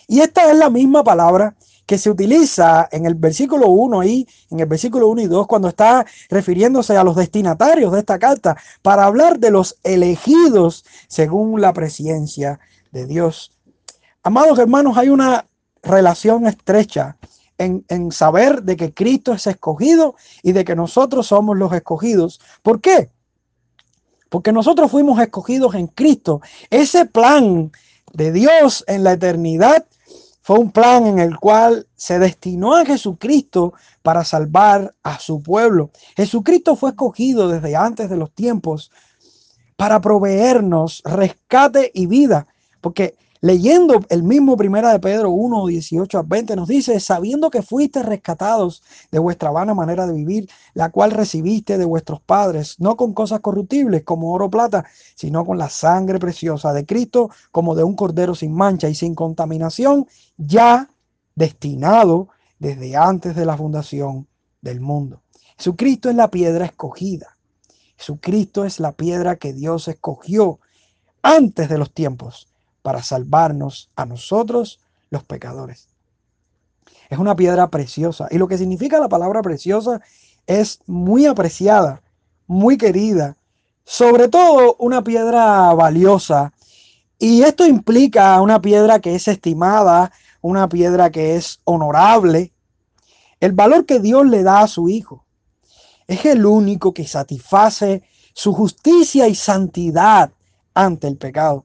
Y 0.07 0.21
esta 0.21 0.50
es 0.50 0.57
la 0.57 0.71
misma 0.71 1.02
palabra 1.02 1.54
que 1.87 1.99
se 1.99 2.11
utiliza 2.11 2.88
en 2.92 3.07
el 3.07 3.14
versículo 3.14 3.69
1 3.69 4.04
y 4.04 4.28
en 4.50 4.61
el 4.61 4.66
versículo 4.66 5.09
1 5.09 5.23
y 5.23 5.26
2 5.26 5.47
cuando 5.47 5.69
está 5.69 6.07
refiriéndose 6.31 6.97
a 6.97 7.04
los 7.04 7.16
destinatarios 7.16 7.92
de 7.92 7.99
esta 7.99 8.19
carta 8.19 8.57
para 8.83 9.04
hablar 9.04 9.38
de 9.38 9.50
los 9.50 9.76
elegidos 9.83 10.85
según 11.09 11.61
la 11.61 11.73
presencia 11.73 12.61
de 12.92 13.07
Dios. 13.07 13.59
Amados 14.23 14.59
hermanos, 14.59 14.97
hay 14.97 15.09
una 15.09 15.45
relación 15.83 16.47
estrecha 16.47 17.16
en, 17.59 18.13
saber 18.13 18.63
de 18.63 18.77
que 18.77 18.93
Cristo 18.93 19.33
es 19.33 19.47
escogido 19.47 20.17
y 20.43 20.53
de 20.53 20.65
que 20.65 20.75
nosotros 20.75 21.29
somos 21.29 21.57
los 21.57 21.73
escogidos. 21.73 22.41
¿Por 22.63 22.81
qué? 22.81 23.11
porque 24.33 24.51
nosotros 24.51 24.91
fuimos 24.91 25.21
escogidos 25.21 25.75
en 25.75 25.89
Cristo. 25.89 26.41
Ese 26.71 27.05
plan 27.05 27.71
de 28.15 28.33
Dios 28.33 28.83
en 28.89 29.05
la 29.05 29.13
eternidad 29.13 29.85
fue 30.41 30.59
un 30.59 30.73
plan 30.73 31.07
en 31.07 31.19
el 31.19 31.39
cual 31.39 31.87
se 31.97 32.19
destinó 32.19 32.75
a 32.75 32.87
Jesucristo 32.87 33.75
para 34.01 34.25
salvar 34.25 34.95
a 35.03 35.19
su 35.19 35.43
pueblo. 35.43 35.91
Jesucristo 36.17 36.77
fue 36.77 36.91
escogido 36.91 37.49
desde 37.49 37.77
antes 37.77 38.09
de 38.09 38.17
los 38.17 38.33
tiempos 38.33 38.91
para 39.77 40.01
proveernos 40.01 41.03
rescate 41.05 41.91
y 41.93 42.07
vida, 42.07 42.47
porque 42.81 43.15
Leyendo 43.45 44.01
el 44.09 44.23
mismo 44.23 44.57
Primera 44.57 44.93
de 44.93 45.01
Pedro 45.01 45.31
1, 45.31 45.67
18 45.67 46.17
a 46.17 46.23
20 46.23 46.55
nos 46.55 46.69
dice, 46.69 47.01
sabiendo 47.01 47.51
que 47.51 47.63
fuiste 47.63 48.01
rescatados 48.01 48.85
de 49.11 49.19
vuestra 49.19 49.51
vana 49.51 49.75
manera 49.75 50.07
de 50.07 50.13
vivir, 50.13 50.49
la 50.75 50.91
cual 50.91 51.11
recibiste 51.11 51.77
de 51.77 51.85
vuestros 51.85 52.21
padres, 52.21 52.77
no 52.79 52.97
con 52.97 53.13
cosas 53.15 53.41
corruptibles 53.41 54.05
como 54.05 54.33
oro 54.33 54.45
o 54.45 54.51
plata, 54.51 54.85
sino 55.17 55.45
con 55.45 55.59
la 55.59 55.69
sangre 55.69 56.21
preciosa 56.21 56.73
de 56.73 56.87
Cristo, 56.87 57.31
como 57.51 57.75
de 57.75 57.83
un 57.83 57.97
cordero 57.97 58.37
sin 58.37 58.55
mancha 58.55 58.89
y 58.89 58.95
sin 58.95 59.17
contaminación, 59.17 60.07
ya 60.37 60.89
destinado 61.35 62.29
desde 62.61 62.97
antes 62.97 63.35
de 63.35 63.45
la 63.45 63.57
fundación 63.57 64.29
del 64.61 64.81
mundo. 64.81 65.21
Jesucristo 65.59 66.09
es 66.11 66.15
la 66.15 66.31
piedra 66.31 66.65
escogida. 66.65 67.37
Jesucristo 67.97 68.65
es 68.65 68.79
la 68.79 68.93
piedra 68.93 69.35
que 69.35 69.53
Dios 69.53 69.89
escogió 69.89 70.61
antes 71.23 71.69
de 71.69 71.79
los 71.79 71.93
tiempos 71.93 72.52
para 72.83 73.03
salvarnos 73.03 73.91
a 73.97 74.05
nosotros 74.05 74.81
los 75.11 75.25
pecadores. 75.25 75.89
Es 77.09 77.19
una 77.19 77.37
piedra 77.37 77.69
preciosa 77.69 78.29
y 78.31 78.39
lo 78.39 78.49
que 78.49 78.59
significa 78.59 78.99
la 78.99 79.09
palabra 79.09 79.43
preciosa 79.43 80.01
es 80.47 80.81
muy 80.87 81.27
apreciada, 81.27 82.03
muy 82.47 82.77
querida, 82.77 83.37
sobre 83.85 84.29
todo 84.29 84.77
una 84.79 85.03
piedra 85.03 85.73
valiosa. 85.75 86.53
Y 87.19 87.43
esto 87.43 87.67
implica 87.67 88.41
una 88.41 88.61
piedra 88.61 88.99
que 88.99 89.15
es 89.15 89.29
estimada, 89.29 90.11
una 90.41 90.69
piedra 90.69 91.11
que 91.11 91.37
es 91.37 91.61
honorable. 91.65 92.53
El 93.41 93.53
valor 93.53 93.87
que 93.87 94.01
Dios 94.01 94.27
le 94.27 94.43
da 94.43 94.61
a 94.61 94.69
su 94.69 94.89
Hijo 94.89 95.25
es 96.07 96.25
el 96.25 96.45
único 96.47 96.93
que 96.93 97.07
satisface 97.07 98.03
su 98.35 98.53
justicia 98.53 99.29
y 99.29 99.35
santidad 99.35 100.33
ante 100.75 101.09
el 101.09 101.17
pecado. 101.17 101.65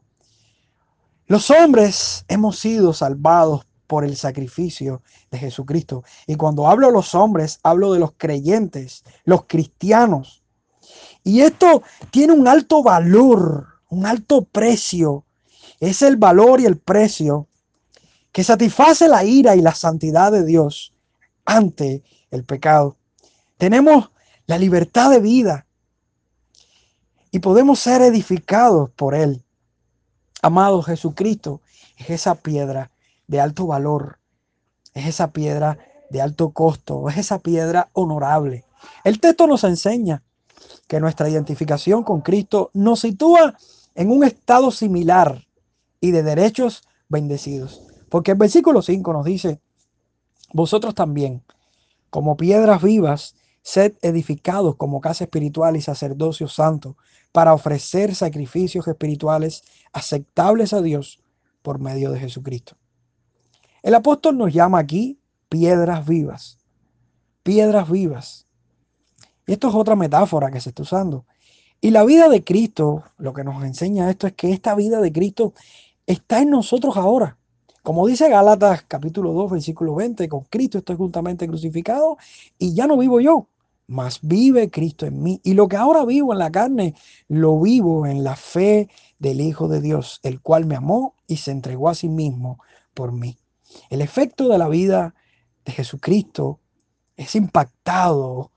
Los 1.28 1.52
hombres 1.52 2.24
hemos 2.30 2.58
sido 2.58 2.94
salvados 2.94 3.66
por 3.86 4.06
el 4.06 4.16
sacrificio 4.16 5.02
de 5.30 5.38
Jesucristo. 5.38 6.04
Y 6.26 6.36
cuando 6.36 6.68
hablo 6.68 6.88
de 6.88 6.94
los 6.94 7.14
hombres, 7.16 7.60
hablo 7.64 7.92
de 7.92 8.00
los 8.00 8.14
creyentes, 8.16 9.04
los 9.26 9.46
cristianos. 9.46 10.42
Y 11.26 11.42
esto 11.42 11.84
tiene 12.12 12.32
un 12.32 12.48
alto 12.48 12.82
valor, 12.82 13.68
un 13.90 14.06
alto 14.06 14.46
precio. 14.46 15.26
Es 15.82 16.02
el 16.02 16.16
valor 16.16 16.62
y 16.62 16.66
el 16.66 16.78
precio 16.78 17.48
que 18.32 18.46
satisface 18.46 19.10
la 19.10 19.26
ira 19.26 19.56
y 19.56 19.62
la 19.62 19.76
santidad 19.76 20.32
de 20.32 20.46
Dios 20.46 20.94
ante 21.44 22.04
el 22.32 22.46
pecado. 22.46 22.96
Tenemos 23.58 24.12
la 24.46 24.58
libertad 24.58 25.12
de 25.12 25.20
vida 25.20 25.66
y 27.32 27.40
podemos 27.40 27.80
ser 27.80 28.02
edificados 28.02 28.92
por 28.92 29.14
Él. 29.14 29.44
Amado 30.42 30.82
Jesucristo, 30.82 31.62
es 31.98 32.10
esa 32.10 32.36
piedra 32.36 32.92
de 33.28 33.42
alto 33.42 33.68
valor, 33.68 34.20
es 34.94 35.08
esa 35.08 35.32
piedra 35.32 35.78
de 36.10 36.22
alto 36.22 36.52
costo, 36.52 37.10
es 37.10 37.18
esa 37.18 37.40
piedra 37.40 37.90
honorable. 37.94 38.66
El 39.04 39.20
texto 39.20 39.48
nos 39.48 39.64
enseña 39.64 40.24
que 40.88 41.00
nuestra 41.00 41.30
identificación 41.30 42.04
con 42.04 42.22
Cristo 42.22 42.72
nos 42.74 43.02
sitúa 43.02 43.58
en 43.96 44.12
un 44.12 44.24
estado 44.24 44.72
similar 44.72 45.48
y 46.00 46.12
de 46.12 46.24
derechos 46.24 46.84
bendecidos. 47.10 47.82
Porque 48.10 48.32
el 48.32 48.38
versículo 48.38 48.82
5 48.82 49.14
nos 49.14 49.26
dice, 49.26 49.60
vosotros 50.54 50.96
también, 50.96 51.44
como 52.10 52.38
piedras 52.38 52.82
vivas, 52.82 53.36
sed 53.64 53.96
edificados 54.02 54.76
como 54.76 55.02
casa 55.02 55.26
espiritual 55.26 55.76
y 55.76 55.82
sacerdocio 55.82 56.48
santo, 56.48 56.96
para 57.38 57.54
ofrecer 57.54 58.16
sacrificios 58.16 58.88
espirituales 58.88 59.62
aceptables 59.94 60.74
a 60.74 60.82
Dios 60.82 61.20
por 61.62 61.78
medio 61.78 62.12
de 62.12 62.20
Jesucristo. 62.20 62.76
El 63.84 63.94
apóstol 63.94 64.40
nos 64.40 64.52
llama 64.52 64.80
aquí 64.80 65.20
piedras 65.48 66.08
vivas, 66.08 66.58
piedras 67.44 67.92
vivas. 67.92 68.48
Esto 69.46 69.70
es 69.70 69.76
otra 69.76 69.96
metáfora 69.96 70.50
que 70.50 70.60
se 70.60 70.70
está 70.70 70.82
usando. 70.82 71.28
Y 71.80 71.92
la 71.92 72.04
vida 72.06 72.28
de 72.28 72.44
Cristo, 72.44 73.04
lo 73.20 73.34
que 73.34 73.44
nos 73.44 73.64
enseña 73.64 74.10
esto 74.10 74.26
es 74.26 74.34
que 74.34 74.52
esta 74.52 74.74
vida 74.74 75.00
de 75.00 75.12
Cristo 75.12 75.54
está 76.08 76.42
en 76.42 76.50
nosotros 76.50 76.98
ahora. 76.98 77.38
Como 77.84 78.08
dice 78.08 78.30
Gálatas 78.30 78.82
capítulo 78.88 79.32
2, 79.34 79.52
versículo 79.52 79.94
20, 79.94 80.28
con 80.28 80.42
Cristo 80.46 80.80
estoy 80.80 80.96
juntamente 80.96 81.48
crucificado 81.48 82.18
y 82.58 82.74
ya 82.74 82.88
no 82.88 82.98
vivo 82.98 83.20
yo, 83.20 83.48
mas 83.88 84.20
vive 84.22 84.70
Cristo 84.70 85.06
en 85.06 85.24
mí. 85.24 85.42
Y 85.44 85.54
lo 85.54 85.68
que 85.68 85.78
ahora 85.78 86.06
vivo 86.06 86.34
en 86.34 86.40
la 86.40 86.52
carne, 86.52 86.94
lo 87.28 87.60
vivo 87.60 88.06
en 88.06 88.24
la 88.24 88.36
fe 88.36 88.90
del 89.18 89.42
Hijo 89.42 89.68
de 89.68 89.82
Dios, 89.82 90.20
el 90.24 90.42
cual 90.42 90.66
me 90.66 90.76
amó 90.76 91.16
y 91.26 91.38
se 91.38 91.52
entregó 91.52 91.90
a 91.90 91.96
sí 91.96 92.10
mismo 92.10 92.60
por 92.94 93.12
mí. 93.12 93.38
El 93.90 94.02
efecto 94.02 94.50
de 94.50 94.58
la 94.58 94.68
vida 94.68 95.16
de 95.66 95.72
Jesucristo 95.72 96.60
es 97.16 97.36
impactado, 97.36 98.52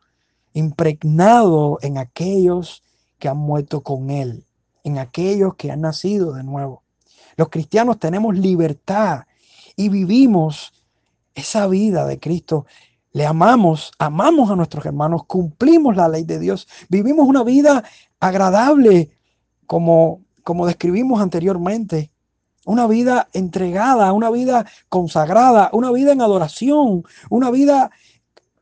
impregnado 0.53 1.79
en 1.83 1.99
aquellos 1.99 2.83
que 3.19 3.29
han 3.29 3.39
muerto 3.39 3.83
con 3.83 4.11
Él, 4.11 4.45
en 4.85 4.99
aquellos 4.99 5.55
que 5.55 5.71
han 5.71 5.83
nacido 5.83 6.33
de 6.33 6.43
nuevo. 6.43 6.83
Los 7.37 7.49
cristianos 7.49 7.99
tenemos 7.99 8.37
libertad 8.37 9.25
y 9.77 9.89
vivimos 9.89 10.73
esa 11.35 11.67
vida 11.69 12.07
de 12.07 12.19
Cristo 12.19 12.67
le 13.13 13.27
amamos, 13.27 13.93
amamos 13.99 14.51
a 14.51 14.57
nuestros 14.57 14.85
hermanos, 14.87 15.25
cumplimos 15.27 15.97
la 15.97 16.09
ley 16.09 16.25
de 16.25 16.39
Dios, 16.39 16.69
vivimos 16.89 17.27
una 17.27 17.43
vida 17.43 17.85
agradable, 18.21 19.11
como, 19.67 20.23
como 20.43 20.67
describimos 20.67 21.21
anteriormente, 21.21 22.11
una 22.65 22.87
vida 22.87 23.29
entregada, 23.33 24.13
una 24.13 24.31
vida 24.31 24.67
consagrada, 24.89 25.71
una 25.73 25.91
vida 25.91 26.13
en 26.13 26.21
adoración, 26.21 27.05
una 27.31 27.51
vida 27.51 27.91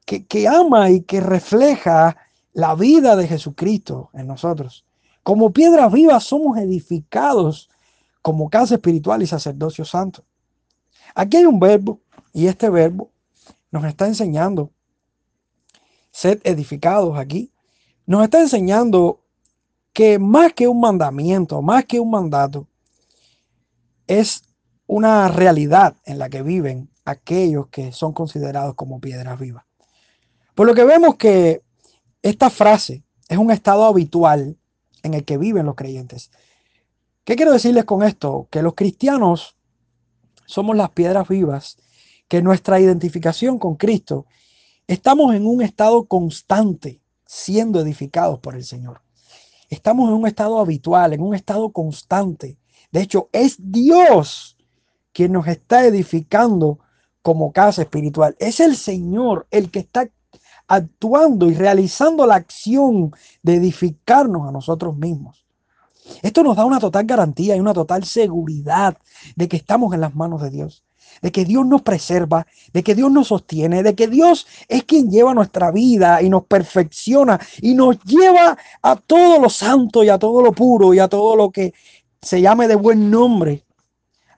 que, 0.07 0.25
que 0.27 0.49
ama 0.49 0.91
y 0.91 1.03
que 1.03 1.21
refleja 1.21 2.17
la 2.53 2.75
vida 2.75 3.17
de 3.17 3.29
Jesucristo 3.29 4.11
en 4.15 4.27
nosotros. 4.27 4.85
Como 5.23 5.53
piedras 5.53 5.93
vivas 5.93 6.25
somos 6.25 6.57
edificados 6.59 7.69
como 8.23 8.49
casa 8.49 8.77
espiritual 8.77 9.23
y 9.23 9.27
sacerdocio 9.27 9.85
santo. 9.85 10.25
Aquí 11.15 11.37
hay 11.37 11.47
un 11.47 11.61
verbo 11.61 12.01
y 12.33 12.47
este 12.47 12.71
verbo 12.71 13.11
nos 13.71 13.85
está 13.85 14.07
enseñando, 14.07 14.73
ser 16.11 16.41
edificados 16.45 17.19
aquí, 17.19 17.53
nos 18.07 18.25
está 18.25 18.41
enseñando 18.41 19.21
que 19.93 20.19
más 20.19 20.53
que 20.53 20.69
un 20.69 20.81
mandamiento, 20.81 21.61
más 21.61 21.85
que 21.85 22.01
un 22.01 22.11
mandato, 22.11 22.67
es 24.07 24.43
una 24.87 25.29
realidad 25.29 25.97
en 26.05 26.19
la 26.19 26.31
que 26.31 26.43
viven 26.43 26.89
aquellos 27.05 27.69
que 27.69 27.93
son 27.93 28.13
considerados 28.13 28.75
como 28.75 29.01
piedras 29.01 29.39
vivas. 29.39 29.65
Por 30.55 30.67
lo 30.67 30.75
que 30.75 30.85
vemos 30.85 31.17
que 31.17 31.63
esta 32.23 32.51
frase 32.51 33.05
es 33.29 33.39
un 33.39 33.51
estado 33.51 33.85
habitual 33.85 34.57
en 35.03 35.15
el 35.15 35.25
que 35.25 35.39
viven 35.39 35.67
los 35.67 35.75
creyentes. 35.75 36.31
¿Qué 37.25 37.37
quiero 37.37 37.53
decirles 37.53 37.85
con 37.85 38.03
esto? 38.03 38.49
Que 38.51 38.63
los 38.63 38.75
cristianos 38.75 39.57
somos 40.47 40.77
las 40.77 40.91
piedras 40.91 41.29
vivas 41.29 41.77
que 42.29 42.43
nuestra 42.43 42.79
identificación 42.79 43.59
con 43.59 43.77
Cristo, 43.77 44.27
estamos 44.87 45.35
en 45.35 45.47
un 45.47 45.63
estado 45.63 46.07
constante 46.07 47.01
siendo 47.27 47.81
edificados 47.81 48.39
por 48.39 48.55
el 48.55 48.65
Señor. 48.65 49.01
Estamos 49.71 50.09
en 50.09 50.15
un 50.15 50.27
estado 50.27 50.61
habitual, 50.61 51.13
en 51.13 51.23
un 51.23 51.35
estado 51.35 51.73
constante. 51.73 52.59
De 52.91 53.01
hecho, 53.01 53.29
es 53.33 53.57
Dios 53.59 54.57
quien 55.13 55.33
nos 55.33 55.47
está 55.47 55.85
edificando 55.85 56.79
como 57.23 57.53
casa 57.53 57.83
espiritual. 57.83 58.37
Es 58.39 58.61
el 58.61 58.77
Señor 58.77 59.47
el 59.51 59.71
que 59.71 59.81
está 59.81 60.09
actuando 60.67 61.51
y 61.51 61.55
realizando 61.55 62.27
la 62.27 62.37
acción 62.37 63.13
de 63.43 63.57
edificarnos 63.57 64.47
a 64.47 64.53
nosotros 64.53 64.97
mismos. 64.97 65.47
Esto 66.23 66.43
nos 66.43 66.57
da 66.57 66.65
una 66.65 66.79
total 66.79 67.05
garantía 67.05 67.57
y 67.57 67.61
una 67.61 67.75
total 67.75 68.05
seguridad 68.05 68.97
de 69.37 69.49
que 69.49 69.57
estamos 69.57 69.93
en 69.93 70.01
las 70.01 70.15
manos 70.15 70.41
de 70.43 70.51
Dios 70.51 70.85
de 71.23 71.33
que 71.33 71.45
Dios 71.45 71.67
nos 71.67 71.83
preserva, 71.83 72.47
de 72.73 72.83
que 72.83 72.95
Dios 72.95 73.11
nos 73.11 73.29
sostiene, 73.29 73.83
de 73.83 73.95
que 73.95 74.09
Dios 74.09 74.47
es 74.69 74.85
quien 74.85 75.11
lleva 75.11 75.35
nuestra 75.35 75.71
vida 75.71 76.23
y 76.23 76.29
nos 76.29 76.45
perfecciona 76.45 77.41
y 77.61 77.75
nos 77.75 78.03
lleva 78.05 78.57
a 78.83 78.97
todo 78.97 79.41
lo 79.41 79.51
santo 79.51 80.03
y 80.05 80.09
a 80.09 80.19
todo 80.19 80.43
lo 80.43 80.53
puro 80.53 80.95
y 80.95 80.99
a 80.99 81.09
todo 81.09 81.37
lo 81.37 81.51
que 81.51 81.75
se 82.21 82.41
llame 82.41 82.69
de 82.69 82.77
buen 82.77 83.11
nombre. 83.11 83.65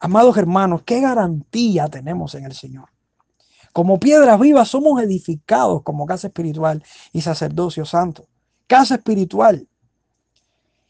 Amados 0.00 0.36
hermanos, 0.36 0.82
¿qué 0.84 1.00
garantía 1.00 1.88
tenemos 1.88 2.34
en 2.34 2.44
el 2.44 2.54
Señor? 2.54 2.88
Como 3.72 4.00
piedras 4.00 4.40
vivas 4.40 4.68
somos 4.68 5.00
edificados 5.02 5.82
como 5.82 6.06
casa 6.06 6.26
espiritual 6.28 6.82
y 7.12 7.20
sacerdocio 7.20 7.84
santo. 7.84 8.26
Casa 8.66 8.96
espiritual. 8.96 9.66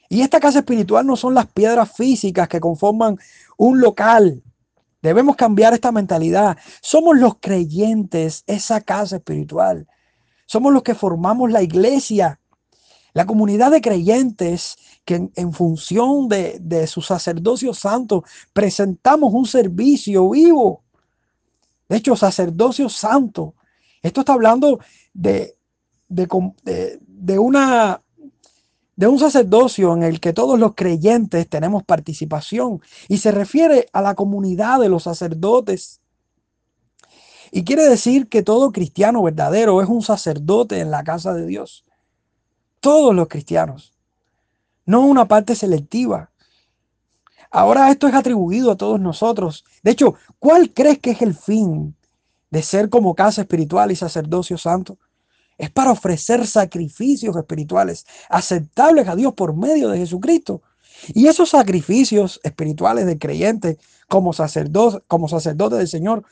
Y 0.08 0.22
esta 0.22 0.40
casa 0.40 0.60
espiritual 0.60 1.06
no 1.06 1.16
son 1.16 1.34
las 1.34 1.46
piedras 1.46 1.92
físicas 1.92 2.48
que 2.48 2.58
conforman 2.58 3.18
un 3.56 3.80
local 3.80 4.42
Debemos 5.02 5.36
cambiar 5.36 5.72
esta 5.72 5.92
mentalidad. 5.92 6.58
Somos 6.82 7.18
los 7.18 7.36
creyentes, 7.40 8.44
esa 8.46 8.80
casa 8.80 9.16
espiritual. 9.16 9.86
Somos 10.46 10.72
los 10.72 10.82
que 10.82 10.94
formamos 10.94 11.50
la 11.50 11.62
iglesia, 11.62 12.40
la 13.12 13.26
comunidad 13.26 13.70
de 13.70 13.80
creyentes 13.80 14.76
que 15.04 15.30
en, 15.34 15.52
función 15.52 16.28
de, 16.28 16.58
de, 16.60 16.86
su 16.86 17.02
sacerdocio 17.02 17.72
santo 17.72 18.24
presentamos 18.52 19.32
un 19.32 19.46
servicio 19.46 20.30
vivo. 20.30 20.82
De 21.88 21.96
hecho, 21.96 22.14
sacerdocio 22.14 22.88
santo. 22.88 23.54
Esto 24.02 24.20
está 24.20 24.34
hablando 24.34 24.78
de, 25.12 25.56
de, 26.10 27.38
una, 27.38 28.02
de 29.00 29.08
un 29.08 29.18
sacerdocio 29.18 29.94
en 29.94 30.02
el 30.02 30.20
que 30.20 30.34
todos 30.34 30.58
los 30.58 30.74
creyentes 30.74 31.48
tenemos 31.48 31.82
participación 31.84 32.82
y 33.08 33.16
se 33.16 33.32
refiere 33.32 33.86
a 33.94 34.02
la 34.02 34.14
comunidad 34.14 34.78
de 34.78 34.90
los 34.90 35.04
sacerdotes. 35.04 36.02
Y 37.50 37.64
quiere 37.64 37.88
decir 37.88 38.28
que 38.28 38.42
todo 38.42 38.72
cristiano 38.72 39.22
verdadero 39.22 39.80
es 39.80 39.88
un 39.88 40.02
sacerdote 40.02 40.80
en 40.80 40.90
la 40.90 41.02
casa 41.02 41.32
de 41.32 41.46
Dios. 41.46 41.86
Todos 42.80 43.14
los 43.14 43.28
cristianos. 43.28 43.94
No 44.84 45.00
una 45.06 45.26
parte 45.26 45.54
selectiva. 45.54 46.30
Ahora 47.50 47.90
esto 47.90 48.06
es 48.06 48.12
atribuido 48.12 48.70
a 48.70 48.76
todos 48.76 49.00
nosotros. 49.00 49.64
De 49.82 49.92
hecho, 49.92 50.16
¿cuál 50.38 50.74
crees 50.74 50.98
que 50.98 51.12
es 51.12 51.22
el 51.22 51.34
fin 51.34 51.96
de 52.50 52.62
ser 52.62 52.90
como 52.90 53.14
casa 53.14 53.40
espiritual 53.40 53.90
y 53.92 53.96
sacerdocio 53.96 54.58
santo? 54.58 54.98
Es 55.60 55.68
para 55.68 55.90
ofrecer 55.90 56.46
sacrificios 56.46 57.36
espirituales 57.36 58.06
aceptables 58.30 59.06
a 59.08 59.14
Dios 59.14 59.34
por 59.34 59.54
medio 59.54 59.90
de 59.90 59.98
Jesucristo. 59.98 60.62
Y 61.08 61.26
esos 61.26 61.50
sacrificios 61.50 62.40
espirituales 62.44 63.04
de 63.04 63.18
creyente 63.18 63.76
como 64.08 64.32
sacerdote, 64.32 65.04
como 65.06 65.28
sacerdote 65.28 65.76
del 65.76 65.86
Señor 65.86 66.24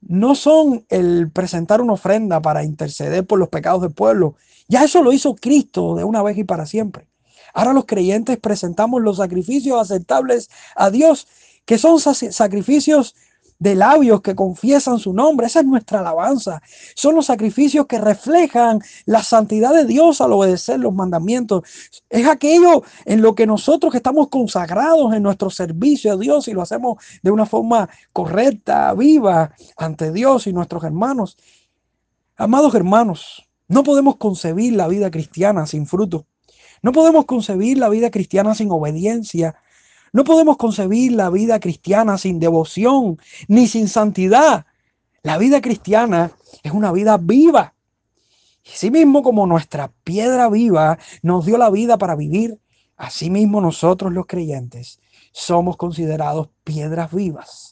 no 0.00 0.36
son 0.36 0.86
el 0.90 1.28
presentar 1.32 1.80
una 1.80 1.94
ofrenda 1.94 2.40
para 2.40 2.62
interceder 2.62 3.26
por 3.26 3.40
los 3.40 3.48
pecados 3.48 3.82
del 3.82 3.90
pueblo. 3.90 4.36
Ya 4.68 4.84
eso 4.84 5.02
lo 5.02 5.12
hizo 5.12 5.34
Cristo 5.34 5.96
de 5.96 6.04
una 6.04 6.22
vez 6.22 6.38
y 6.38 6.44
para 6.44 6.64
siempre. 6.64 7.08
Ahora 7.54 7.72
los 7.72 7.84
creyentes 7.84 8.38
presentamos 8.38 9.02
los 9.02 9.16
sacrificios 9.16 9.80
aceptables 9.80 10.50
a 10.76 10.90
Dios, 10.90 11.26
que 11.64 11.78
son 11.78 11.98
sacrificios 11.98 13.16
de 13.62 13.76
labios 13.76 14.22
que 14.22 14.34
confiesan 14.34 14.98
su 14.98 15.12
nombre. 15.12 15.46
Esa 15.46 15.60
es 15.60 15.66
nuestra 15.66 16.00
alabanza. 16.00 16.60
Son 16.96 17.14
los 17.14 17.26
sacrificios 17.26 17.86
que 17.86 17.98
reflejan 17.98 18.80
la 19.06 19.22
santidad 19.22 19.72
de 19.72 19.84
Dios 19.84 20.20
al 20.20 20.32
obedecer 20.32 20.80
los 20.80 20.92
mandamientos. 20.92 21.62
Es 22.10 22.26
aquello 22.26 22.82
en 23.04 23.22
lo 23.22 23.36
que 23.36 23.46
nosotros 23.46 23.94
estamos 23.94 24.28
consagrados 24.30 25.14
en 25.14 25.22
nuestro 25.22 25.48
servicio 25.48 26.12
a 26.12 26.16
Dios 26.16 26.48
y 26.48 26.54
lo 26.54 26.62
hacemos 26.62 27.00
de 27.22 27.30
una 27.30 27.46
forma 27.46 27.88
correcta, 28.12 28.92
viva 28.94 29.54
ante 29.76 30.10
Dios 30.10 30.48
y 30.48 30.52
nuestros 30.52 30.82
hermanos. 30.82 31.38
Amados 32.36 32.74
hermanos, 32.74 33.48
no 33.68 33.84
podemos 33.84 34.16
concebir 34.16 34.72
la 34.72 34.88
vida 34.88 35.08
cristiana 35.12 35.68
sin 35.68 35.86
fruto. 35.86 36.26
No 36.82 36.90
podemos 36.90 37.26
concebir 37.26 37.78
la 37.78 37.88
vida 37.88 38.10
cristiana 38.10 38.56
sin 38.56 38.72
obediencia 38.72 39.54
no 40.12 40.24
podemos 40.24 40.56
concebir 40.56 41.12
la 41.12 41.30
vida 41.30 41.58
cristiana 41.58 42.18
sin 42.18 42.38
devoción 42.38 43.18
ni 43.48 43.66
sin 43.66 43.88
santidad. 43.88 44.66
La 45.22 45.38
vida 45.38 45.60
cristiana 45.60 46.30
es 46.62 46.72
una 46.72 46.92
vida 46.92 47.16
viva. 47.16 47.74
Así 48.66 48.90
mismo 48.90 49.22
como 49.22 49.46
nuestra 49.46 49.90
piedra 50.04 50.48
viva 50.48 50.98
nos 51.22 51.46
dio 51.46 51.58
la 51.58 51.70
vida 51.70 51.98
para 51.98 52.14
vivir, 52.14 52.60
así 52.96 53.30
mismo 53.30 53.60
nosotros 53.60 54.12
los 54.12 54.26
creyentes 54.26 55.00
somos 55.32 55.76
considerados 55.76 56.50
piedras 56.62 57.12
vivas 57.12 57.71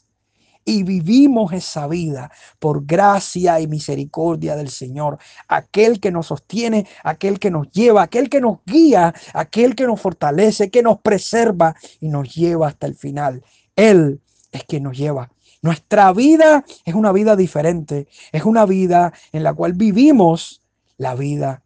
y 0.65 0.83
vivimos 0.83 1.53
esa 1.53 1.87
vida 1.87 2.31
por 2.59 2.85
gracia 2.85 3.59
y 3.59 3.67
misericordia 3.67 4.55
del 4.55 4.69
Señor, 4.69 5.17
aquel 5.47 5.99
que 5.99 6.11
nos 6.11 6.27
sostiene, 6.27 6.87
aquel 7.03 7.39
que 7.39 7.51
nos 7.51 7.69
lleva, 7.71 8.03
aquel 8.03 8.29
que 8.29 8.41
nos 8.41 8.59
guía, 8.65 9.13
aquel 9.33 9.75
que 9.75 9.87
nos 9.87 9.99
fortalece, 9.99 10.69
que 10.69 10.83
nos 10.83 10.99
preserva 10.99 11.75
y 11.99 12.09
nos 12.09 12.33
lleva 12.33 12.67
hasta 12.67 12.87
el 12.87 12.95
final. 12.95 13.43
Él 13.75 14.21
es 14.51 14.63
quien 14.65 14.83
nos 14.83 14.97
lleva. 14.97 15.31
Nuestra 15.61 16.11
vida 16.13 16.65
es 16.85 16.95
una 16.95 17.11
vida 17.11 17.35
diferente, 17.35 18.07
es 18.31 18.43
una 18.43 18.65
vida 18.65 19.13
en 19.31 19.43
la 19.43 19.53
cual 19.53 19.73
vivimos 19.73 20.61
la 20.97 21.15
vida 21.15 21.61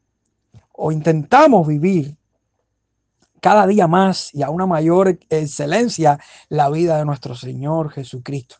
o 0.73 0.91
intentamos 0.91 1.67
vivir 1.67 2.15
cada 3.41 3.67
día 3.67 3.87
más 3.87 4.33
y 4.33 4.43
a 4.43 4.49
una 4.49 4.65
mayor 4.65 5.19
excelencia 5.29 6.19
la 6.49 6.69
vida 6.69 6.97
de 6.97 7.05
nuestro 7.05 7.35
Señor 7.35 7.91
Jesucristo. 7.91 8.55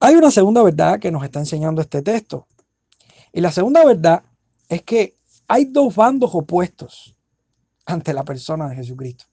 Hay 0.00 0.14
una 0.14 0.30
segunda 0.30 0.62
verdad 0.62 0.98
que 0.98 1.10
nos 1.10 1.22
está 1.22 1.40
enseñando 1.40 1.82
este 1.82 2.00
texto. 2.00 2.48
Y 3.32 3.40
la 3.42 3.52
segunda 3.52 3.84
verdad 3.84 4.24
es 4.68 4.82
que 4.82 5.16
hay 5.46 5.66
dos 5.66 5.94
bandos 5.94 6.30
opuestos 6.32 7.14
ante 7.84 8.14
la 8.14 8.24
persona 8.24 8.68
de 8.68 8.76
Jesucristo. 8.76 9.26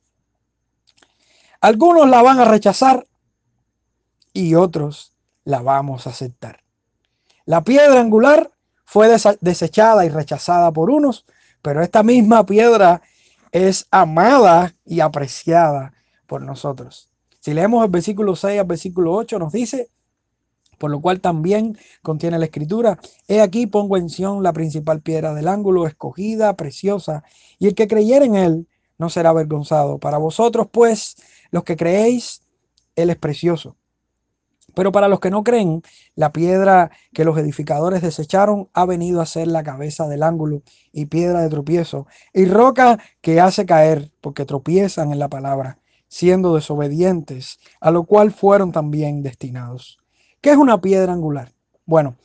Algunos 1.61 2.09
la 2.09 2.21
van 2.21 2.39
a 2.39 2.45
rechazar 2.45 3.07
y 4.33 4.55
otros 4.55 5.13
la 5.45 5.61
vamos 5.61 6.05
a 6.05 6.09
aceptar. 6.09 6.59
La 7.45 7.63
piedra 7.63 8.01
angular 8.01 8.51
fue 8.83 9.09
desechada 9.39 10.05
y 10.05 10.09
rechazada 10.09 10.71
por 10.71 10.89
unos, 10.89 11.25
pero 11.61 11.81
esta 11.81 12.03
misma 12.03 12.45
piedra 12.45 13.01
es 13.51 13.87
amada 13.89 14.75
y 14.85 14.99
apreciada 14.99 15.93
por 16.27 16.41
nosotros. 16.41 17.09
Si 17.39 17.53
leemos 17.53 17.83
el 17.85 17.89
versículo 17.89 18.35
6 18.35 18.59
al 18.59 18.65
versículo 18.65 19.13
8, 19.13 19.39
nos 19.39 19.53
dice, 19.53 19.89
por 20.77 20.91
lo 20.91 21.01
cual 21.01 21.19
también 21.19 21.77
contiene 22.01 22.39
la 22.39 22.45
escritura, 22.45 22.99
he 23.27 23.41
aquí 23.41 23.67
pongo 23.67 23.97
en 23.97 24.09
Sion 24.09 24.43
la 24.43 24.53
principal 24.53 25.01
piedra 25.01 25.33
del 25.33 25.47
ángulo, 25.47 25.87
escogida, 25.87 26.55
preciosa, 26.55 27.23
y 27.59 27.67
el 27.67 27.75
que 27.75 27.87
creyere 27.87 28.25
en 28.25 28.35
él 28.35 28.67
no 28.97 29.09
será 29.09 29.29
avergonzado. 29.29 29.99
Para 29.99 30.17
vosotros, 30.17 30.67
pues, 30.71 31.15
los 31.51 31.63
que 31.63 31.75
creéis, 31.75 32.41
él 32.95 33.09
es 33.09 33.17
precioso. 33.17 33.75
Pero 34.73 34.91
para 34.91 35.07
los 35.07 35.19
que 35.19 35.31
no 35.31 35.43
creen, 35.43 35.81
la 36.15 36.31
piedra 36.31 36.91
que 37.11 37.25
los 37.25 37.37
edificadores 37.37 38.03
desecharon 38.03 38.69
ha 38.73 38.85
venido 38.85 39.21
a 39.21 39.25
ser 39.25 39.47
la 39.47 39.63
cabeza 39.63 40.07
del 40.07 40.21
ángulo 40.21 40.61
y 40.91 41.07
piedra 41.07 41.41
de 41.41 41.49
tropiezo, 41.49 42.05
y 42.31 42.45
roca 42.45 42.99
que 43.21 43.39
hace 43.39 43.65
caer, 43.65 44.11
porque 44.21 44.45
tropiezan 44.45 45.11
en 45.11 45.17
la 45.17 45.29
palabra, 45.29 45.79
siendo 46.07 46.53
desobedientes, 46.53 47.59
a 47.81 47.89
lo 47.89 48.03
cual 48.03 48.31
fueron 48.31 48.71
también 48.71 49.23
destinados. 49.23 49.99
¿Qué 50.41 50.51
es 50.51 50.57
una 50.57 50.79
piedra 50.79 51.13
angular? 51.13 51.51
Bueno, 51.85 52.15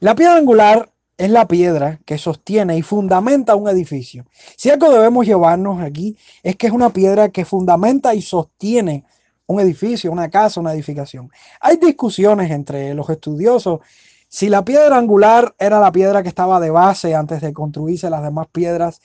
la 0.00 0.14
piedra 0.14 0.36
angular 0.36 0.90
es 1.16 1.30
la 1.30 1.46
piedra 1.46 2.00
que 2.04 2.18
sostiene 2.18 2.76
y 2.76 2.82
fundamenta 2.82 3.54
un 3.54 3.68
edificio. 3.68 4.26
Si 4.56 4.70
algo 4.70 4.90
debemos 4.90 5.26
llevarnos 5.26 5.80
aquí 5.80 6.16
es 6.42 6.56
que 6.56 6.66
es 6.66 6.72
una 6.72 6.90
piedra 6.90 7.28
que 7.28 7.44
fundamenta 7.44 8.14
y 8.14 8.22
sostiene 8.22 9.04
un 9.46 9.60
edificio, 9.60 10.10
una 10.10 10.30
casa, 10.30 10.60
una 10.60 10.72
edificación. 10.72 11.30
Hay 11.60 11.76
discusiones 11.76 12.50
entre 12.50 12.94
los 12.94 13.08
estudiosos 13.08 13.80
si 14.34 14.48
la 14.48 14.64
piedra 14.64 14.98
angular 14.98 15.54
era 15.60 15.78
la 15.78 15.92
piedra 15.92 16.24
que 16.24 16.28
estaba 16.28 16.58
de 16.58 16.70
base 16.70 17.14
antes 17.14 17.40
de 17.40 17.52
construirse 17.52 18.10
las 18.10 18.24
demás 18.24 18.48
piedras 18.50 19.00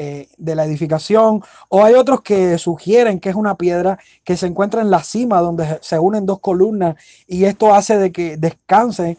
eh, 0.00 0.28
de 0.36 0.54
la 0.54 0.64
edificación, 0.64 1.42
o 1.68 1.82
hay 1.82 1.94
otros 1.94 2.22
que 2.22 2.56
sugieren 2.56 3.18
que 3.18 3.30
es 3.30 3.34
una 3.34 3.56
piedra 3.56 3.98
que 4.22 4.36
se 4.36 4.46
encuentra 4.46 4.80
en 4.80 4.92
la 4.92 5.02
cima 5.02 5.40
donde 5.40 5.80
se 5.82 5.98
unen 5.98 6.24
dos 6.24 6.38
columnas 6.38 6.94
y 7.26 7.46
esto 7.46 7.74
hace 7.74 7.98
de 7.98 8.12
que 8.12 8.36
descanse. 8.36 9.18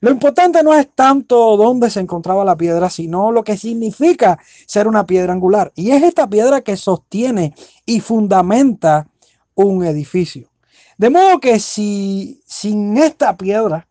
Lo 0.00 0.10
importante 0.10 0.62
no 0.62 0.72
es 0.72 0.88
tanto 0.94 1.58
dónde 1.58 1.90
se 1.90 2.00
encontraba 2.00 2.42
la 2.42 2.56
piedra, 2.56 2.88
sino 2.88 3.32
lo 3.32 3.44
que 3.44 3.58
significa 3.58 4.38
ser 4.64 4.88
una 4.88 5.04
piedra 5.04 5.34
angular. 5.34 5.72
Y 5.74 5.90
es 5.90 6.02
esta 6.02 6.26
piedra 6.26 6.62
que 6.62 6.78
sostiene 6.78 7.54
y 7.84 8.00
fundamenta 8.00 9.06
un 9.54 9.84
edificio. 9.84 10.48
De 10.96 11.10
modo 11.10 11.38
que 11.38 11.60
si 11.60 12.40
sin 12.46 12.96
esta 12.96 13.36
piedra 13.36 13.86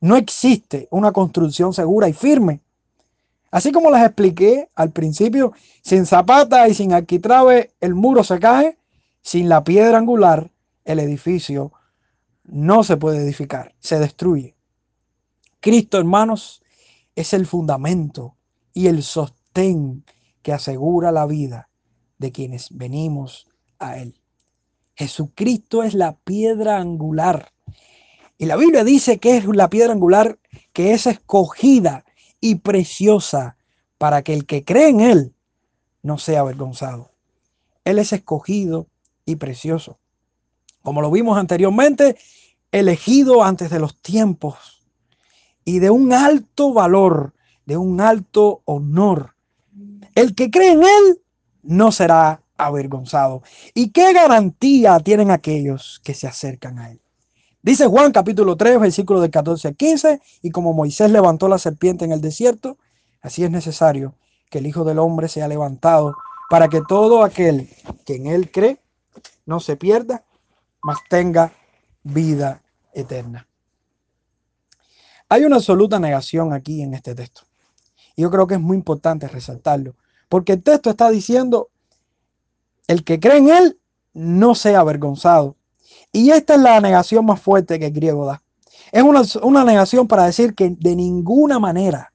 no 0.00 0.16
existe 0.16 0.86
una 0.92 1.10
construcción 1.10 1.74
segura 1.74 2.08
y 2.08 2.12
firme, 2.12 2.60
Así 3.50 3.72
como 3.72 3.90
les 3.90 4.02
expliqué 4.02 4.70
al 4.74 4.92
principio, 4.92 5.52
sin 5.82 6.06
zapata 6.06 6.68
y 6.68 6.74
sin 6.74 6.92
arquitrabe 6.92 7.74
el 7.80 7.94
muro 7.94 8.22
se 8.22 8.38
cae, 8.38 8.78
sin 9.22 9.48
la 9.48 9.64
piedra 9.64 9.98
angular 9.98 10.50
el 10.84 11.00
edificio 11.00 11.72
no 12.44 12.84
se 12.84 12.96
puede 12.96 13.18
edificar, 13.18 13.74
se 13.78 13.98
destruye. 13.98 14.56
Cristo, 15.60 15.98
hermanos, 15.98 16.62
es 17.14 17.32
el 17.32 17.46
fundamento 17.46 18.36
y 18.72 18.86
el 18.86 19.02
sostén 19.02 20.04
que 20.42 20.52
asegura 20.52 21.12
la 21.12 21.26
vida 21.26 21.68
de 22.18 22.32
quienes 22.32 22.68
venimos 22.76 23.48
a 23.78 23.98
Él. 23.98 24.20
Jesucristo 24.94 25.82
es 25.82 25.94
la 25.94 26.16
piedra 26.18 26.78
angular. 26.78 27.52
Y 28.38 28.46
la 28.46 28.56
Biblia 28.56 28.84
dice 28.84 29.18
que 29.18 29.36
es 29.36 29.44
la 29.46 29.68
piedra 29.68 29.92
angular 29.92 30.38
que 30.72 30.92
es 30.92 31.06
escogida 31.06 32.04
y 32.40 32.56
preciosa 32.56 33.56
para 33.98 34.22
que 34.22 34.34
el 34.34 34.46
que 34.46 34.64
cree 34.64 34.88
en 34.88 35.00
Él 35.00 35.34
no 36.02 36.18
sea 36.18 36.40
avergonzado. 36.40 37.10
Él 37.84 37.98
es 37.98 38.12
escogido 38.12 38.86
y 39.24 39.36
precioso. 39.36 39.98
como 40.82 41.02
lo 41.02 41.10
vimos 41.10 41.36
anteriormente, 41.36 42.16
elegido 42.72 43.44
antes 43.44 43.68
de 43.68 43.78
los 43.78 44.00
tiempos 44.00 44.86
y 45.64 45.78
de 45.78 45.90
un 45.90 46.14
alto 46.14 46.72
valor, 46.72 47.34
de 47.66 47.76
un 47.76 48.00
alto 48.00 48.62
honor. 48.64 49.34
El 50.14 50.34
que 50.34 50.50
cree 50.50 50.72
en 50.72 50.82
Él 50.82 51.20
no 51.62 51.92
será 51.92 52.42
avergonzado. 52.56 53.42
¿Y 53.74 53.90
qué 53.90 54.12
garantía 54.12 54.98
tienen 55.00 55.30
aquellos 55.30 56.00
que 56.02 56.14
se 56.14 56.26
acercan 56.26 56.78
a 56.78 56.90
Él? 56.90 57.00
Dice 57.62 57.86
Juan 57.86 58.10
capítulo 58.10 58.56
3, 58.56 58.80
versículo 58.80 59.20
de 59.20 59.30
14 59.30 59.68
a 59.68 59.72
15, 59.72 60.22
y 60.40 60.50
como 60.50 60.72
Moisés 60.72 61.10
levantó 61.10 61.46
la 61.46 61.58
serpiente 61.58 62.06
en 62.06 62.12
el 62.12 62.22
desierto, 62.22 62.78
así 63.20 63.44
es 63.44 63.50
necesario 63.50 64.14
que 64.50 64.58
el 64.58 64.66
Hijo 64.66 64.82
del 64.84 64.98
Hombre 64.98 65.28
sea 65.28 65.46
levantado 65.46 66.16
para 66.48 66.68
que 66.68 66.80
todo 66.88 67.22
aquel 67.22 67.68
que 68.06 68.16
en 68.16 68.28
Él 68.28 68.50
cree 68.50 68.80
no 69.44 69.60
se 69.60 69.76
pierda, 69.76 70.24
mas 70.82 70.98
tenga 71.10 71.52
vida 72.02 72.62
eterna. 72.94 73.46
Hay 75.28 75.44
una 75.44 75.56
absoluta 75.56 76.00
negación 76.00 76.54
aquí 76.54 76.80
en 76.80 76.94
este 76.94 77.14
texto. 77.14 77.42
Y 78.16 78.22
yo 78.22 78.30
creo 78.30 78.46
que 78.46 78.54
es 78.54 78.60
muy 78.60 78.76
importante 78.76 79.28
resaltarlo, 79.28 79.96
porque 80.30 80.54
el 80.54 80.62
texto 80.62 80.88
está 80.88 81.10
diciendo, 81.10 81.68
el 82.86 83.04
que 83.04 83.20
cree 83.20 83.36
en 83.36 83.50
Él 83.50 83.80
no 84.14 84.54
sea 84.54 84.80
avergonzado. 84.80 85.56
Y 86.12 86.30
esta 86.30 86.54
es 86.54 86.60
la 86.60 86.80
negación 86.80 87.24
más 87.24 87.40
fuerte 87.40 87.78
que 87.78 87.86
el 87.86 87.92
griego 87.92 88.26
da. 88.26 88.42
Es 88.92 89.02
una, 89.02 89.22
una 89.42 89.64
negación 89.64 90.08
para 90.08 90.26
decir 90.26 90.54
que 90.54 90.70
de 90.70 90.96
ninguna 90.96 91.58
manera, 91.58 92.12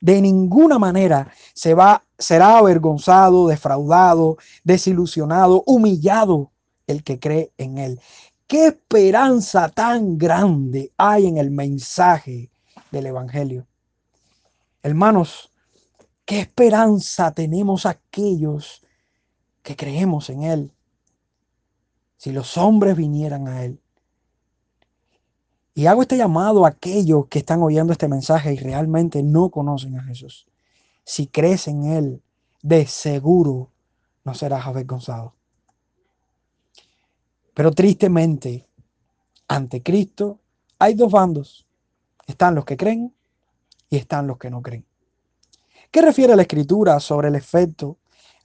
de 0.00 0.20
ninguna 0.20 0.78
manera 0.78 1.30
se 1.54 1.74
va, 1.74 2.04
será 2.18 2.58
avergonzado, 2.58 3.46
defraudado, 3.46 4.36
desilusionado, 4.64 5.62
humillado 5.66 6.50
el 6.86 7.04
que 7.04 7.18
cree 7.18 7.52
en 7.58 7.78
Él. 7.78 8.00
¿Qué 8.46 8.66
esperanza 8.68 9.68
tan 9.68 10.18
grande 10.18 10.92
hay 10.96 11.26
en 11.26 11.36
el 11.38 11.50
mensaje 11.50 12.50
del 12.90 13.06
Evangelio? 13.06 13.66
Hermanos, 14.82 15.50
¿qué 16.24 16.40
esperanza 16.40 17.32
tenemos 17.32 17.86
aquellos 17.86 18.84
que 19.62 19.74
creemos 19.74 20.30
en 20.30 20.44
Él? 20.44 20.75
Si 22.16 22.32
los 22.32 22.56
hombres 22.56 22.96
vinieran 22.96 23.48
a 23.48 23.64
Él. 23.64 23.80
Y 25.74 25.86
hago 25.86 26.02
este 26.02 26.16
llamado 26.16 26.64
a 26.64 26.70
aquellos 26.70 27.26
que 27.28 27.40
están 27.40 27.62
oyendo 27.62 27.92
este 27.92 28.08
mensaje 28.08 28.54
y 28.54 28.56
realmente 28.56 29.22
no 29.22 29.50
conocen 29.50 29.98
a 29.98 30.04
Jesús. 30.04 30.46
Si 31.04 31.26
crees 31.26 31.68
en 31.68 31.84
Él, 31.84 32.22
de 32.62 32.86
seguro 32.86 33.70
no 34.24 34.34
serás 34.34 34.66
avergonzado. 34.66 35.34
Pero 37.54 37.72
tristemente, 37.72 38.66
ante 39.48 39.82
Cristo 39.82 40.40
hay 40.78 40.94
dos 40.94 41.12
bandos. 41.12 41.66
Están 42.26 42.54
los 42.54 42.64
que 42.64 42.76
creen 42.76 43.14
y 43.88 43.96
están 43.96 44.26
los 44.26 44.38
que 44.38 44.50
no 44.50 44.62
creen. 44.62 44.84
¿Qué 45.90 46.02
refiere 46.02 46.36
la 46.36 46.42
escritura 46.42 46.98
sobre 47.00 47.28
el 47.28 47.36
efecto 47.36 47.98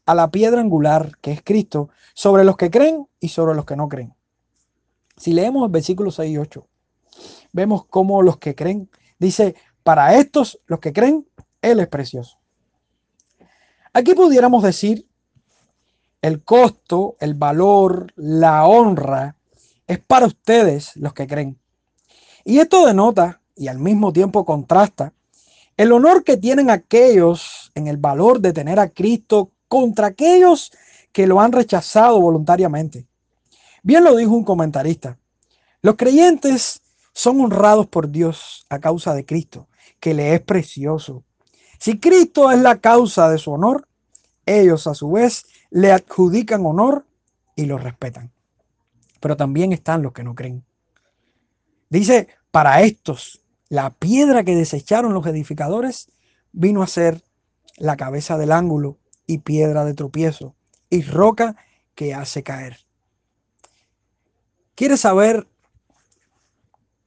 a 0.05 0.15
la 0.15 0.31
piedra 0.31 0.61
angular 0.61 1.17
que 1.21 1.31
es 1.31 1.41
Cristo 1.43 1.89
sobre 2.13 2.43
los 2.43 2.57
que 2.57 2.71
creen 2.71 3.07
y 3.19 3.29
sobre 3.29 3.55
los 3.55 3.65
que 3.65 3.75
no 3.75 3.89
creen? 3.89 4.13
Si 5.17 5.33
leemos 5.33 5.65
el 5.65 5.71
versículo 5.71 6.11
6 6.11 6.31
y 6.31 6.37
8, 6.37 6.67
vemos 7.53 7.85
cómo 7.85 8.21
los 8.21 8.37
que 8.37 8.55
creen, 8.55 8.89
dice, 9.19 9.55
para 9.83 10.15
estos, 10.15 10.59
los 10.65 10.79
que 10.79 10.93
creen, 10.93 11.27
Él 11.61 11.79
es 11.79 11.87
precioso. 11.87 12.39
Aquí 13.93 14.13
pudiéramos 14.13 14.63
decir 14.63 15.05
el 16.21 16.43
costo, 16.43 17.17
el 17.19 17.33
valor, 17.33 18.13
la 18.15 18.65
honra 18.65 19.35
es 19.87 19.99
para 19.99 20.27
ustedes 20.27 20.95
los 20.95 21.13
que 21.13 21.27
creen. 21.27 21.59
Y 22.45 22.59
esto 22.59 22.85
denota 22.85 23.41
y 23.55 23.67
al 23.67 23.79
mismo 23.79 24.13
tiempo 24.13 24.45
contrasta 24.45 25.13
el 25.77 25.91
honor 25.91 26.23
que 26.23 26.37
tienen 26.37 26.69
aquellos 26.69 27.71
en 27.75 27.87
el 27.87 27.97
valor 27.97 28.39
de 28.39 28.53
tener 28.53 28.79
a 28.79 28.89
Cristo 28.89 29.51
contra 29.71 30.07
aquellos 30.07 30.73
que 31.13 31.25
lo 31.25 31.39
han 31.39 31.53
rechazado 31.53 32.19
voluntariamente. 32.19 33.07
Bien 33.83 34.03
lo 34.03 34.17
dijo 34.17 34.31
un 34.31 34.43
comentarista. 34.43 35.17
Los 35.81 35.95
creyentes 35.95 36.81
son 37.13 37.39
honrados 37.39 37.87
por 37.87 38.09
Dios 38.09 38.65
a 38.67 38.79
causa 38.79 39.13
de 39.13 39.25
Cristo, 39.25 39.69
que 40.01 40.13
le 40.13 40.33
es 40.33 40.41
precioso. 40.41 41.23
Si 41.79 41.97
Cristo 41.99 42.51
es 42.51 42.59
la 42.59 42.79
causa 42.79 43.29
de 43.29 43.37
su 43.37 43.53
honor, 43.53 43.87
ellos 44.45 44.87
a 44.87 44.93
su 44.93 45.09
vez 45.09 45.45
le 45.69 45.93
adjudican 45.93 46.65
honor 46.65 47.05
y 47.55 47.63
lo 47.63 47.77
respetan. 47.77 48.29
Pero 49.21 49.37
también 49.37 49.71
están 49.71 50.01
los 50.01 50.11
que 50.11 50.25
no 50.25 50.35
creen. 50.35 50.65
Dice, 51.89 52.27
para 52.51 52.81
estos, 52.81 53.41
la 53.69 53.91
piedra 53.91 54.43
que 54.43 54.53
desecharon 54.53 55.13
los 55.13 55.25
edificadores 55.27 56.11
vino 56.51 56.83
a 56.83 56.87
ser 56.87 57.23
la 57.77 57.95
cabeza 57.95 58.37
del 58.37 58.51
ángulo 58.51 58.97
y 59.31 59.37
piedra 59.37 59.85
de 59.85 59.93
tropiezo 59.93 60.55
y 60.89 61.03
roca 61.03 61.55
que 61.95 62.13
hace 62.13 62.43
caer. 62.43 62.79
¿Quieres 64.75 64.99
saber 64.99 65.47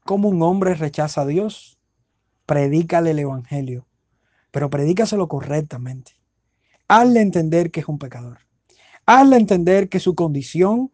cómo 0.06 0.30
un 0.30 0.42
hombre 0.42 0.74
rechaza 0.74 1.20
a 1.20 1.26
Dios? 1.26 1.78
Predícale 2.46 3.10
el 3.10 3.18
Evangelio, 3.18 3.86
pero 4.50 4.70
predícaselo 4.70 5.28
correctamente. 5.28 6.12
Hazle 6.88 7.20
entender 7.20 7.70
que 7.70 7.80
es 7.80 7.88
un 7.88 7.98
pecador. 7.98 8.38
Hazle 9.04 9.36
entender 9.36 9.90
que 9.90 10.00
su 10.00 10.14
condición 10.14 10.90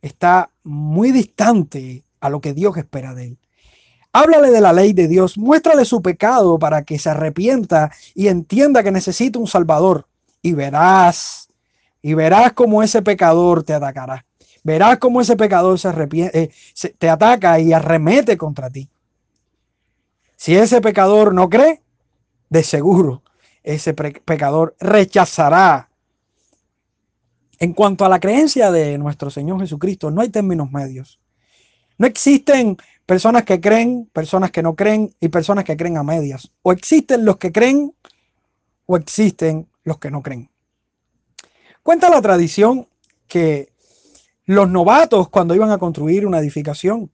está 0.00 0.52
muy 0.62 1.10
distante 1.10 2.04
a 2.20 2.30
lo 2.30 2.40
que 2.40 2.54
Dios 2.54 2.76
espera 2.76 3.14
de 3.14 3.26
él. 3.26 3.38
Háblale 4.12 4.50
de 4.50 4.60
la 4.60 4.72
ley 4.72 4.92
de 4.92 5.08
Dios, 5.08 5.36
muéstrale 5.36 5.84
su 5.84 6.02
pecado 6.02 6.56
para 6.56 6.84
que 6.84 7.00
se 7.00 7.10
arrepienta 7.10 7.90
y 8.14 8.28
entienda 8.28 8.84
que 8.84 8.92
necesita 8.92 9.40
un 9.40 9.48
Salvador. 9.48 10.06
Y 10.42 10.52
verás, 10.52 11.48
y 12.02 12.14
verás 12.14 12.52
cómo 12.52 12.82
ese 12.82 13.02
pecador 13.02 13.62
te 13.62 13.74
atacará. 13.74 14.24
Verás 14.62 14.98
cómo 14.98 15.20
ese 15.20 15.36
pecador 15.36 15.78
se, 15.78 15.88
eh, 16.12 16.50
te 16.98 17.08
ataca 17.08 17.58
y 17.58 17.72
arremete 17.72 18.36
contra 18.36 18.70
ti. 18.70 18.88
Si 20.36 20.56
ese 20.56 20.80
pecador 20.80 21.34
no 21.34 21.48
cree, 21.48 21.82
de 22.48 22.62
seguro 22.62 23.22
ese 23.68 23.92
pecador 23.92 24.74
rechazará 24.80 25.90
en 27.58 27.74
cuanto 27.74 28.04
a 28.04 28.08
la 28.08 28.18
creencia 28.18 28.70
de 28.70 28.96
nuestro 28.96 29.30
Señor 29.30 29.60
Jesucristo, 29.60 30.10
no 30.10 30.22
hay 30.22 30.30
términos 30.30 30.70
medios. 30.70 31.20
No 31.98 32.06
existen 32.06 32.78
personas 33.04 33.44
que 33.44 33.60
creen, 33.60 34.08
personas 34.12 34.52
que 34.52 34.62
no 34.62 34.74
creen 34.74 35.14
y 35.20 35.28
personas 35.28 35.64
que 35.64 35.76
creen 35.76 35.98
a 35.98 36.02
medias. 36.02 36.50
O 36.62 36.72
existen 36.72 37.26
los 37.26 37.36
que 37.36 37.52
creen 37.52 37.92
o 38.86 38.96
existen 38.96 39.68
los 39.88 39.98
que 39.98 40.10
no 40.10 40.22
creen. 40.22 40.50
Cuenta 41.82 42.10
la 42.10 42.22
tradición 42.22 42.86
que 43.26 43.72
los 44.44 44.68
novatos 44.70 45.28
cuando 45.28 45.54
iban 45.54 45.70
a 45.70 45.78
construir 45.78 46.26
una 46.26 46.38
edificación 46.38 47.10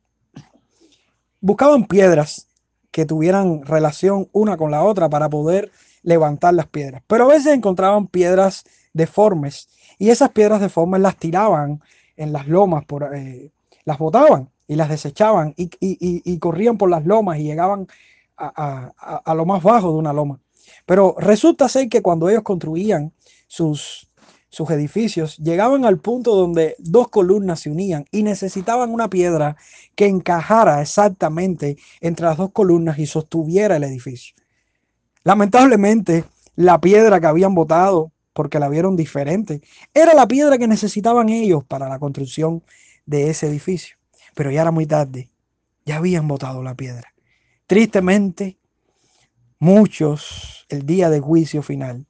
buscaban 1.40 1.86
piedras 1.86 2.48
que 2.90 3.04
tuvieran 3.06 3.64
relación 3.64 4.28
una 4.32 4.56
con 4.56 4.70
la 4.70 4.84
otra 4.84 5.08
para 5.08 5.28
poder 5.28 5.72
levantar 6.02 6.54
las 6.54 6.66
piedras. 6.66 7.02
Pero 7.06 7.24
a 7.24 7.28
veces 7.28 7.52
encontraban 7.52 8.06
piedras 8.06 8.64
deformes 8.92 9.68
y 9.98 10.10
esas 10.10 10.30
piedras 10.30 10.60
deformes 10.60 11.00
las 11.00 11.16
tiraban 11.16 11.80
en 12.16 12.32
las 12.32 12.46
lomas, 12.46 12.84
por, 12.84 13.14
eh, 13.14 13.50
las 13.84 13.98
botaban 13.98 14.48
y 14.68 14.76
las 14.76 14.88
desechaban 14.88 15.54
y, 15.56 16.38
corrían 16.38 16.78
por 16.78 16.88
las 16.88 17.04
lomas 17.04 17.38
y 17.38 17.44
llegaban 17.44 17.88
a, 18.36 19.34
lo 19.34 19.44
más 19.44 19.62
bajo 19.62 19.90
de 19.90 19.98
una 19.98 20.12
loma. 20.12 20.38
Pero 20.86 21.14
resulta 21.18 21.68
ser 21.68 21.88
que 21.88 22.02
cuando 22.02 22.28
ellos 22.28 22.42
construían 22.42 23.12
sus, 23.46 24.10
sus 24.48 24.70
edificios, 24.70 25.36
llegaban 25.38 25.84
al 25.84 25.98
punto 25.98 26.34
donde 26.34 26.76
dos 26.78 27.08
columnas 27.08 27.60
se 27.60 27.70
unían 27.70 28.04
y 28.10 28.22
necesitaban 28.22 28.92
una 28.92 29.08
piedra 29.08 29.56
que 29.94 30.06
encajara 30.06 30.80
exactamente 30.82 31.76
entre 32.00 32.26
las 32.26 32.36
dos 32.36 32.52
columnas 32.52 32.98
y 32.98 33.06
sostuviera 33.06 33.76
el 33.76 33.84
edificio. 33.84 34.34
Lamentablemente, 35.24 36.24
la 36.56 36.80
piedra 36.80 37.20
que 37.20 37.26
habían 37.26 37.54
botado 37.54 38.12
porque 38.34 38.58
la 38.58 38.68
vieron 38.68 38.96
diferente. 38.96 39.62
Era 39.94 40.12
la 40.12 40.28
piedra 40.28 40.58
que 40.58 40.66
necesitaban 40.66 41.30
ellos 41.30 41.64
para 41.64 41.88
la 41.88 41.98
construcción 41.98 42.62
de 43.06 43.30
ese 43.30 43.46
edificio. 43.46 43.96
Pero 44.34 44.50
ya 44.50 44.62
era 44.62 44.72
muy 44.72 44.86
tarde. 44.86 45.30
Ya 45.86 45.96
habían 45.96 46.28
botado 46.28 46.62
la 46.62 46.74
piedra. 46.74 47.14
Tristemente, 47.66 48.58
muchos 49.64 50.66
el 50.68 50.84
día 50.84 51.08
de 51.08 51.20
juicio 51.20 51.62
final, 51.62 52.06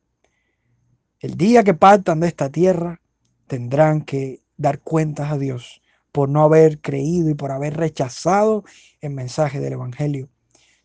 el 1.21 1.37
día 1.37 1.63
que 1.63 1.73
partan 1.73 2.19
de 2.19 2.27
esta 2.27 2.51
tierra, 2.51 3.01
tendrán 3.47 4.03
que 4.03 4.41
dar 4.57 4.81
cuentas 4.81 5.31
a 5.31 5.39
Dios 5.39 5.81
por 6.11 6.29
no 6.29 6.43
haber 6.43 6.81
creído 6.81 7.31
y 7.31 7.35
por 7.35 7.53
haber 7.53 7.77
rechazado 7.77 8.65
el 9.01 9.11
mensaje 9.11 9.61
del 9.61 9.75
Evangelio. 9.75 10.29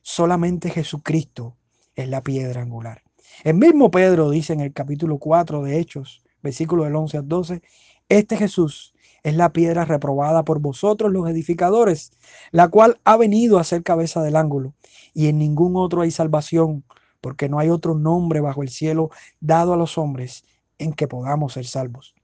Solamente 0.04 0.70
Jesucristo 0.70 1.58
es 1.96 2.08
la 2.08 2.22
piedra 2.22 2.62
angular. 2.62 3.02
El 3.44 3.56
mismo 3.56 3.90
Pedro 3.90 4.30
dice 4.30 4.54
en 4.54 4.60
el 4.60 4.72
capítulo 4.72 5.18
4 5.18 5.64
de 5.64 5.80
Hechos, 5.80 6.22
versículo 6.44 6.84
del 6.84 6.96
11 6.96 7.18
al 7.18 7.28
12, 7.28 7.62
este 8.10 8.38
Jesús 8.38 8.94
es 9.24 9.36
la 9.36 9.52
piedra 9.52 9.86
reprobada 9.86 10.44
por 10.44 10.60
vosotros 10.60 11.12
los 11.12 11.30
edificadores, 11.30 12.12
la 12.52 12.68
cual 12.68 13.00
ha 13.04 13.18
venido 13.18 13.60
a 13.60 13.64
ser 13.64 13.84
cabeza 13.84 14.22
del 14.22 14.36
ángulo, 14.36 14.74
y 15.14 15.28
en 15.28 15.38
ningún 15.40 15.76
otro 15.76 16.02
hay 16.02 16.12
salvación, 16.12 16.84
porque 17.22 17.50
no 17.50 17.60
hay 17.60 17.70
otro 17.70 17.96
nombre 17.96 18.42
bajo 18.42 18.64
el 18.64 18.70
cielo 18.70 19.10
dado 19.40 19.74
a 19.74 19.78
los 19.78 19.98
hombres 19.98 20.44
en 20.78 20.94
que 20.94 21.08
podamos 21.08 21.54
ser 21.54 21.66
salvos. 21.66 22.16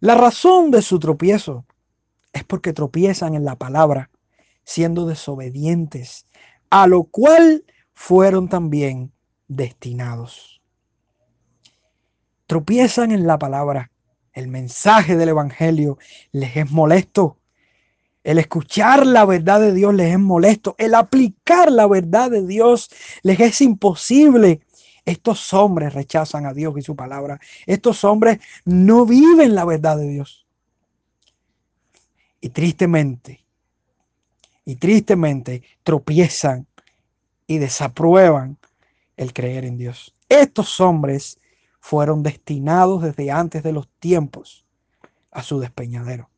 La 0.00 0.14
razón 0.14 0.70
de 0.70 0.82
su 0.82 0.98
tropiezo 0.98 1.64
es 2.32 2.44
porque 2.44 2.72
tropiezan 2.72 3.34
en 3.34 3.44
la 3.44 3.56
palabra, 3.56 4.10
siendo 4.64 5.06
desobedientes, 5.06 6.26
a 6.70 6.86
lo 6.86 7.04
cual 7.04 7.64
fueron 7.94 8.48
también 8.48 9.12
destinados. 9.48 10.60
Tropiezan 12.46 13.12
en 13.12 13.26
la 13.26 13.38
palabra, 13.38 13.90
el 14.34 14.48
mensaje 14.48 15.16
del 15.16 15.30
Evangelio 15.30 15.98
les 16.32 16.56
es 16.56 16.70
molesto. 16.70 17.38
El 18.24 18.38
escuchar 18.38 19.06
la 19.06 19.24
verdad 19.24 19.60
de 19.60 19.72
Dios 19.72 19.94
les 19.94 20.12
es 20.12 20.18
molesto. 20.18 20.74
El 20.78 20.94
aplicar 20.94 21.70
la 21.70 21.86
verdad 21.86 22.30
de 22.30 22.44
Dios 22.44 22.90
les 23.22 23.38
es 23.38 23.60
imposible. 23.60 24.60
Estos 25.04 25.52
hombres 25.52 25.94
rechazan 25.94 26.46
a 26.46 26.52
Dios 26.52 26.74
y 26.76 26.82
su 26.82 26.96
palabra. 26.96 27.38
Estos 27.66 28.02
hombres 28.04 28.40
no 28.64 29.06
viven 29.06 29.54
la 29.54 29.64
verdad 29.64 29.98
de 29.98 30.08
Dios. 30.08 30.46
Y 32.40 32.48
tristemente, 32.48 33.44
y 34.64 34.76
tristemente 34.76 35.62
tropiezan 35.82 36.66
y 37.46 37.58
desaprueban 37.58 38.58
el 39.16 39.32
creer 39.32 39.64
en 39.64 39.78
Dios. 39.78 40.14
Estos 40.28 40.80
hombres 40.80 41.38
fueron 41.84 42.22
destinados 42.22 43.02
desde 43.02 43.30
antes 43.30 43.62
de 43.62 43.70
los 43.70 43.90
tiempos 44.00 44.64
a 45.30 45.42
su 45.42 45.60
despeñadero. 45.60 46.30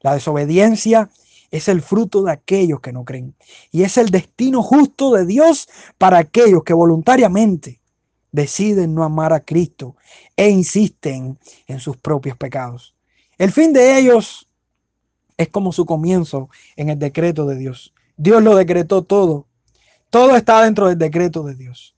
La 0.00 0.14
desobediencia 0.14 1.10
es 1.50 1.66
el 1.66 1.82
fruto 1.82 2.22
de 2.22 2.30
aquellos 2.30 2.78
que 2.78 2.92
no 2.92 3.04
creen 3.04 3.34
y 3.72 3.82
es 3.82 3.98
el 3.98 4.10
destino 4.10 4.62
justo 4.62 5.12
de 5.12 5.26
Dios 5.26 5.68
para 5.98 6.18
aquellos 6.18 6.62
que 6.62 6.72
voluntariamente 6.72 7.80
deciden 8.30 8.94
no 8.94 9.02
amar 9.02 9.32
a 9.32 9.40
Cristo 9.40 9.96
e 10.36 10.50
insisten 10.50 11.36
en 11.66 11.80
sus 11.80 11.96
propios 11.96 12.36
pecados. 12.36 12.94
El 13.38 13.50
fin 13.50 13.72
de 13.72 13.98
ellos 13.98 14.48
es 15.36 15.48
como 15.48 15.72
su 15.72 15.84
comienzo 15.84 16.48
en 16.76 16.90
el 16.90 16.98
decreto 17.00 17.44
de 17.44 17.56
Dios. 17.56 17.92
Dios 18.16 18.40
lo 18.40 18.54
decretó 18.54 19.02
todo. 19.02 19.48
Todo 20.10 20.36
está 20.36 20.62
dentro 20.62 20.86
del 20.86 20.96
decreto 20.96 21.42
de 21.42 21.56
Dios. 21.56 21.95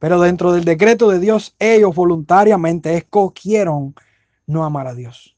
Pero 0.00 0.18
dentro 0.18 0.52
del 0.52 0.64
decreto 0.64 1.10
de 1.10 1.20
Dios, 1.20 1.54
ellos 1.58 1.94
voluntariamente 1.94 2.96
escogieron 2.96 3.94
no 4.46 4.64
amar 4.64 4.88
a 4.88 4.94
Dios. 4.94 5.36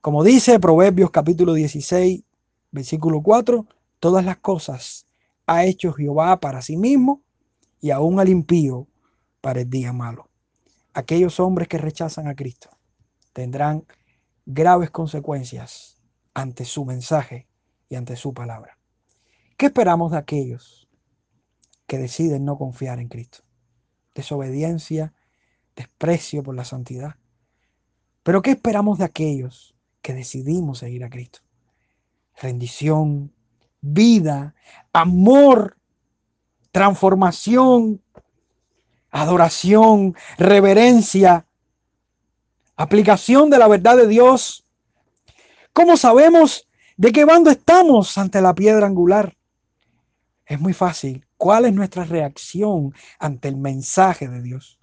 Como 0.00 0.24
dice 0.24 0.58
Proverbios 0.58 1.12
capítulo 1.12 1.54
16, 1.54 2.24
versículo 2.72 3.22
4, 3.22 3.66
todas 4.00 4.24
las 4.24 4.38
cosas 4.38 5.06
ha 5.46 5.64
hecho 5.64 5.92
Jehová 5.92 6.40
para 6.40 6.60
sí 6.60 6.76
mismo 6.76 7.22
y 7.80 7.92
aún 7.92 8.18
al 8.18 8.28
impío 8.28 8.88
para 9.40 9.60
el 9.60 9.70
día 9.70 9.92
malo. 9.92 10.28
Aquellos 10.92 11.38
hombres 11.38 11.68
que 11.68 11.78
rechazan 11.78 12.26
a 12.26 12.34
Cristo 12.34 12.68
tendrán 13.32 13.84
graves 14.44 14.90
consecuencias 14.90 16.02
ante 16.34 16.64
su 16.64 16.84
mensaje 16.84 17.46
y 17.88 17.94
ante 17.94 18.16
su 18.16 18.34
palabra. 18.34 18.76
¿Qué 19.56 19.66
esperamos 19.66 20.10
de 20.10 20.18
aquellos 20.18 20.83
que 21.86 21.98
deciden 21.98 22.44
no 22.44 22.56
confiar 22.56 22.98
en 22.98 23.08
Cristo. 23.08 23.44
Desobediencia, 24.14 25.12
desprecio 25.76 26.42
por 26.42 26.54
la 26.54 26.64
santidad. 26.64 27.16
Pero 28.22 28.42
¿qué 28.42 28.52
esperamos 28.52 28.98
de 28.98 29.04
aquellos 29.04 29.74
que 30.00 30.14
decidimos 30.14 30.78
seguir 30.78 31.04
a 31.04 31.10
Cristo? 31.10 31.40
Rendición, 32.40 33.32
vida, 33.80 34.54
amor, 34.92 35.76
transformación, 36.72 38.02
adoración, 39.10 40.16
reverencia, 40.38 41.46
aplicación 42.76 43.50
de 43.50 43.58
la 43.58 43.68
verdad 43.68 43.96
de 43.96 44.08
Dios. 44.08 44.66
¿Cómo 45.72 45.96
sabemos 45.96 46.66
de 46.96 47.12
qué 47.12 47.24
bando 47.24 47.50
estamos 47.50 48.16
ante 48.18 48.40
la 48.40 48.54
piedra 48.54 48.86
angular? 48.86 49.36
Es 50.46 50.60
muy 50.60 50.72
fácil 50.72 51.24
¿Cuál 51.44 51.66
es 51.66 51.74
nuestra 51.74 52.04
reacción 52.04 52.94
ante 53.18 53.48
el 53.48 53.58
mensaje 53.58 54.28
de 54.28 54.40
Dios? 54.40 54.78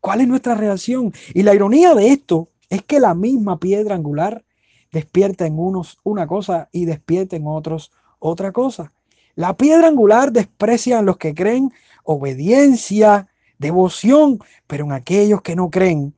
¿Cuál 0.00 0.22
es 0.22 0.28
nuestra 0.28 0.54
reacción? 0.54 1.12
Y 1.34 1.42
la 1.42 1.54
ironía 1.54 1.92
de 1.92 2.08
esto 2.08 2.48
es 2.70 2.82
que 2.84 3.00
la 3.00 3.14
misma 3.14 3.60
piedra 3.60 3.94
angular 3.94 4.46
despierta 4.92 5.44
en 5.44 5.58
unos 5.58 5.98
una 6.02 6.26
cosa 6.26 6.70
y 6.72 6.86
despierta 6.86 7.36
en 7.36 7.46
otros 7.46 7.92
otra 8.18 8.50
cosa. 8.50 8.94
La 9.34 9.58
piedra 9.58 9.88
angular 9.88 10.32
desprecia 10.32 11.00
a 11.00 11.02
los 11.02 11.18
que 11.18 11.34
creen 11.34 11.70
obediencia, 12.02 13.28
devoción, 13.58 14.38
pero 14.66 14.86
en 14.86 14.92
aquellos 14.92 15.42
que 15.42 15.54
no 15.54 15.68
creen 15.68 16.14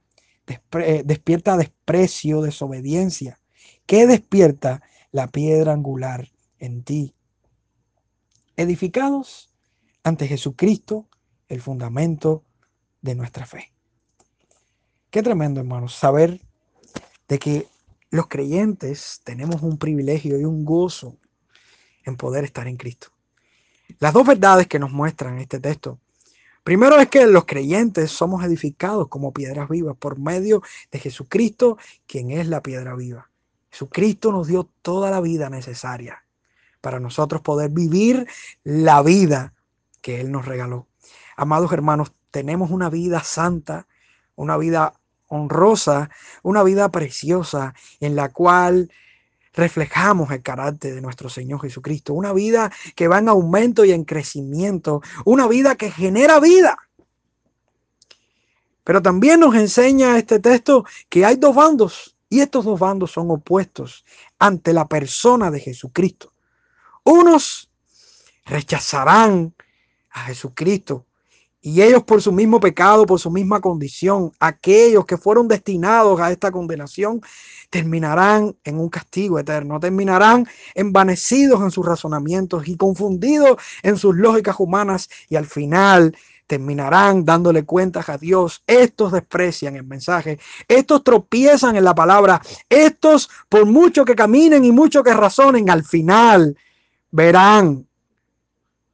eh, 0.46 1.02
despierta 1.04 1.56
desprecio, 1.56 2.40
desobediencia. 2.40 3.40
¿Qué 3.84 4.06
despierta 4.06 4.80
la 5.10 5.26
piedra 5.26 5.72
angular 5.72 6.28
en 6.60 6.84
ti? 6.84 7.15
Edificados 8.58 9.50
ante 10.02 10.26
Jesucristo, 10.26 11.06
el 11.48 11.60
fundamento 11.60 12.42
de 13.02 13.14
nuestra 13.14 13.44
fe. 13.44 13.70
Qué 15.10 15.22
tremendo, 15.22 15.60
hermanos, 15.60 15.94
saber 15.94 16.40
de 17.28 17.38
que 17.38 17.66
los 18.10 18.28
creyentes 18.28 19.20
tenemos 19.24 19.60
un 19.60 19.76
privilegio 19.76 20.40
y 20.40 20.44
un 20.44 20.64
gozo 20.64 21.18
en 22.04 22.16
poder 22.16 22.44
estar 22.44 22.66
en 22.66 22.78
Cristo. 22.78 23.08
Las 23.98 24.14
dos 24.14 24.26
verdades 24.26 24.66
que 24.68 24.78
nos 24.78 24.90
muestran 24.90 25.38
este 25.38 25.60
texto. 25.60 26.00
Primero 26.64 26.98
es 26.98 27.08
que 27.08 27.26
los 27.26 27.44
creyentes 27.44 28.10
somos 28.10 28.42
edificados 28.42 29.08
como 29.08 29.32
piedras 29.32 29.68
vivas 29.68 29.96
por 29.98 30.18
medio 30.18 30.62
de 30.90 30.98
Jesucristo, 30.98 31.76
quien 32.06 32.30
es 32.30 32.48
la 32.48 32.62
piedra 32.62 32.94
viva. 32.96 33.30
Jesucristo 33.70 34.32
nos 34.32 34.48
dio 34.48 34.70
toda 34.82 35.10
la 35.10 35.20
vida 35.20 35.50
necesaria 35.50 36.25
para 36.86 37.00
nosotros 37.00 37.42
poder 37.42 37.70
vivir 37.70 38.28
la 38.62 39.02
vida 39.02 39.54
que 40.00 40.20
Él 40.20 40.30
nos 40.30 40.46
regaló. 40.46 40.86
Amados 41.36 41.72
hermanos, 41.72 42.12
tenemos 42.30 42.70
una 42.70 42.88
vida 42.88 43.24
santa, 43.24 43.88
una 44.36 44.56
vida 44.56 44.92
honrosa, 45.26 46.10
una 46.44 46.62
vida 46.62 46.88
preciosa 46.90 47.74
en 47.98 48.14
la 48.14 48.28
cual 48.28 48.88
reflejamos 49.52 50.30
el 50.30 50.42
carácter 50.42 50.94
de 50.94 51.00
nuestro 51.00 51.28
Señor 51.28 51.60
Jesucristo, 51.60 52.14
una 52.14 52.32
vida 52.32 52.70
que 52.94 53.08
va 53.08 53.18
en 53.18 53.30
aumento 53.30 53.84
y 53.84 53.90
en 53.90 54.04
crecimiento, 54.04 55.02
una 55.24 55.48
vida 55.48 55.74
que 55.74 55.90
genera 55.90 56.38
vida. 56.38 56.78
Pero 58.84 59.02
también 59.02 59.40
nos 59.40 59.56
enseña 59.56 60.16
este 60.18 60.38
texto 60.38 60.84
que 61.08 61.24
hay 61.24 61.34
dos 61.34 61.56
bandos 61.56 62.16
y 62.28 62.42
estos 62.42 62.64
dos 62.64 62.78
bandos 62.78 63.10
son 63.10 63.28
opuestos 63.32 64.04
ante 64.38 64.72
la 64.72 64.86
persona 64.86 65.50
de 65.50 65.58
Jesucristo. 65.58 66.35
Unos 67.06 67.70
rechazarán 68.44 69.54
a 70.10 70.24
Jesucristo. 70.24 71.06
Y 71.60 71.80
ellos 71.80 72.02
por 72.02 72.20
su 72.20 72.32
mismo 72.32 72.58
pecado, 72.58 73.06
por 73.06 73.20
su 73.20 73.30
misma 73.30 73.60
condición, 73.60 74.32
aquellos 74.40 75.06
que 75.06 75.16
fueron 75.16 75.46
destinados 75.46 76.20
a 76.20 76.32
esta 76.32 76.50
condenación, 76.50 77.20
terminarán 77.70 78.56
en 78.64 78.80
un 78.80 78.88
castigo 78.88 79.38
eterno, 79.38 79.78
terminarán 79.78 80.48
envanecidos 80.74 81.60
en 81.62 81.70
sus 81.70 81.86
razonamientos 81.86 82.66
y 82.66 82.76
confundidos 82.76 83.56
en 83.84 83.96
sus 83.96 84.16
lógicas 84.16 84.56
humanas 84.58 85.08
y 85.28 85.36
al 85.36 85.46
final 85.46 86.16
terminarán 86.48 87.24
dándole 87.24 87.64
cuentas 87.64 88.08
a 88.08 88.18
Dios. 88.18 88.64
Estos 88.66 89.12
desprecian 89.12 89.76
el 89.76 89.84
mensaje, 89.84 90.40
estos 90.66 91.04
tropiezan 91.04 91.76
en 91.76 91.84
la 91.84 91.94
palabra, 91.94 92.40
estos 92.68 93.28
por 93.48 93.64
mucho 93.64 94.04
que 94.04 94.16
caminen 94.16 94.64
y 94.64 94.72
mucho 94.72 95.04
que 95.04 95.14
razonen, 95.14 95.70
al 95.70 95.84
final 95.84 96.56
verán, 97.10 97.86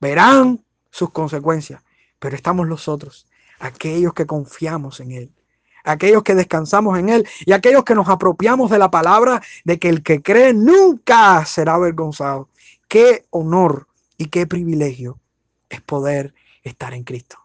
verán 0.01 0.65
sus 0.91 1.11
consecuencias, 1.11 1.83
pero 2.19 2.37
estamos 2.37 2.67
los 2.67 2.89
otros, 2.89 3.27
aquellos 3.59 4.15
que 4.15 4.27
confiamos 4.27 5.01
en 5.01 5.13
Él, 5.13 5.33
aquellos 5.85 6.23
que 6.23 6.35
descansamos 6.35 6.99
en 6.99 7.09
Él 7.09 7.27
y 7.45 7.53
aquellos 7.53 7.85
que 7.85 7.95
nos 7.95 8.09
apropiamos 8.09 8.71
de 8.71 8.79
la 8.79 8.91
palabra 8.91 9.43
de 9.65 9.79
que 9.79 9.89
el 9.89 10.03
que 10.03 10.23
cree 10.23 10.53
nunca 10.53 11.45
será 11.45 11.75
avergonzado. 11.75 12.49
Qué 12.89 13.27
honor 13.31 13.89
y 14.19 14.27
qué 14.27 14.47
privilegio 14.47 15.19
es 15.69 15.81
poder 15.81 16.35
estar 16.63 16.95
en 16.95 17.05
Cristo. 17.05 17.39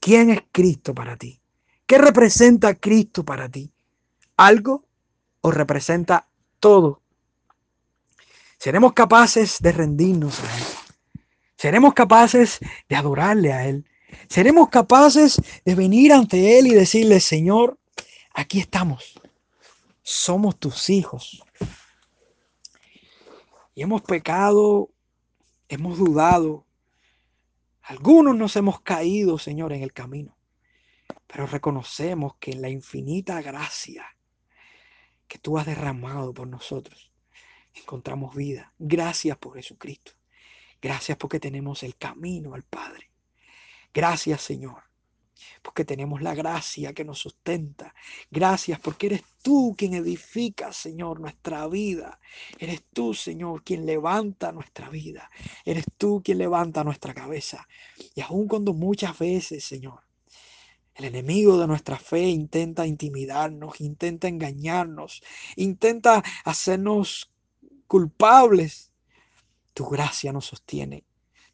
¿Quién 0.00 0.30
es 0.30 0.42
Cristo 0.52 0.94
para 0.94 1.16
ti? 1.16 1.40
¿Qué 1.86 1.98
representa 1.98 2.74
Cristo 2.74 3.24
para 3.24 3.48
ti? 3.48 3.72
¿Algo 4.36 4.84
o 5.40 5.50
representa 5.50 6.28
todo? 6.60 7.02
Seremos 8.58 8.92
capaces 8.92 9.58
de 9.60 9.72
rendirnos 9.72 10.40
a 10.40 10.56
Él. 10.58 10.64
Seremos 11.56 11.94
capaces 11.94 12.58
de 12.88 12.96
adorarle 12.96 13.52
a 13.52 13.66
Él. 13.66 13.86
Seremos 14.28 14.68
capaces 14.68 15.40
de 15.64 15.74
venir 15.74 16.12
ante 16.12 16.58
Él 16.58 16.66
y 16.66 16.74
decirle, 16.74 17.20
Señor, 17.20 17.78
aquí 18.34 18.58
estamos. 18.58 19.20
somos 20.02 20.58
tus 20.58 20.88
hijos. 20.90 21.44
Y 23.74 23.82
hemos 23.82 24.02
pecado, 24.02 24.90
hemos 25.68 25.98
dudado. 25.98 26.64
Algunos 27.82 28.34
nos 28.34 28.56
hemos 28.56 28.80
caído, 28.80 29.38
Señor, 29.38 29.72
en 29.72 29.82
el 29.82 29.92
camino. 29.92 30.36
Pero 31.26 31.46
reconocemos 31.46 32.36
que 32.40 32.52
en 32.52 32.62
la 32.62 32.70
infinita 32.70 33.40
gracia 33.42 34.04
que 35.28 35.38
tú 35.38 35.58
has 35.58 35.66
derramado 35.66 36.32
por 36.32 36.48
nosotros, 36.48 37.12
encontramos 37.74 38.34
vida. 38.34 38.72
Gracias 38.78 39.36
por 39.38 39.54
Jesucristo. 39.54 40.12
Gracias 40.80 41.18
porque 41.18 41.40
tenemos 41.40 41.82
el 41.82 41.96
camino 41.96 42.54
al 42.54 42.62
Padre. 42.62 43.10
Gracias, 43.92 44.42
Señor, 44.42 44.82
porque 45.62 45.84
tenemos 45.84 46.22
la 46.22 46.34
gracia 46.34 46.92
que 46.92 47.04
nos 47.04 47.18
sustenta. 47.18 47.94
Gracias 48.30 48.78
porque 48.78 49.06
eres 49.06 49.22
tú 49.42 49.74
quien 49.76 49.94
edifica, 49.94 50.72
Señor, 50.72 51.20
nuestra 51.20 51.66
vida. 51.66 52.20
Eres 52.58 52.84
tú, 52.92 53.14
Señor, 53.14 53.64
quien 53.64 53.86
levanta 53.86 54.52
nuestra 54.52 54.88
vida. 54.88 55.30
Eres 55.64 55.86
tú 55.96 56.22
quien 56.24 56.38
levanta 56.38 56.84
nuestra 56.84 57.12
cabeza. 57.12 57.66
Y 58.14 58.20
aun 58.20 58.46
cuando 58.46 58.72
muchas 58.72 59.18
veces, 59.18 59.64
Señor, 59.64 60.04
el 60.94 61.06
enemigo 61.06 61.58
de 61.58 61.66
nuestra 61.66 61.96
fe 61.96 62.28
intenta 62.28 62.86
intimidarnos, 62.86 63.80
intenta 63.80 64.26
engañarnos, 64.26 65.22
intenta 65.54 66.24
hacernos 66.44 67.32
culpables. 67.88 68.92
Tu 69.74 69.84
gracia 69.86 70.32
nos 70.32 70.46
sostiene, 70.46 71.04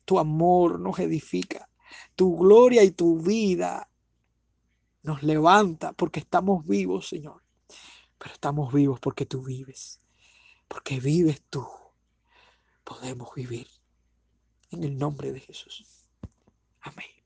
tu 0.05 0.19
amor 0.19 0.81
nos 0.81 0.99
edifica, 0.99 1.69
tu 2.15 2.37
gloria 2.37 2.83
y 2.83 2.91
tu 2.91 3.21
vida 3.21 3.89
nos 5.03 5.23
levanta 5.23 5.93
porque 5.93 6.21
estamos 6.21 6.67
vivos, 6.67 7.09
Señor. 7.09 7.43
Pero 8.19 8.35
estamos 8.35 8.73
vivos 8.73 9.01
porque 9.01 9.27
tú 9.27 9.43
vives, 9.43 10.01
porque 10.69 11.01
vives 11.01 11.43
tú. 11.51 11.67
Podemos 12.83 13.35
vivir 13.35 13.67
en 14.71 14.85
el 14.85 14.97
nombre 14.97 15.33
de 15.33 15.41
Jesús. 15.41 16.07
Amén. 16.81 17.24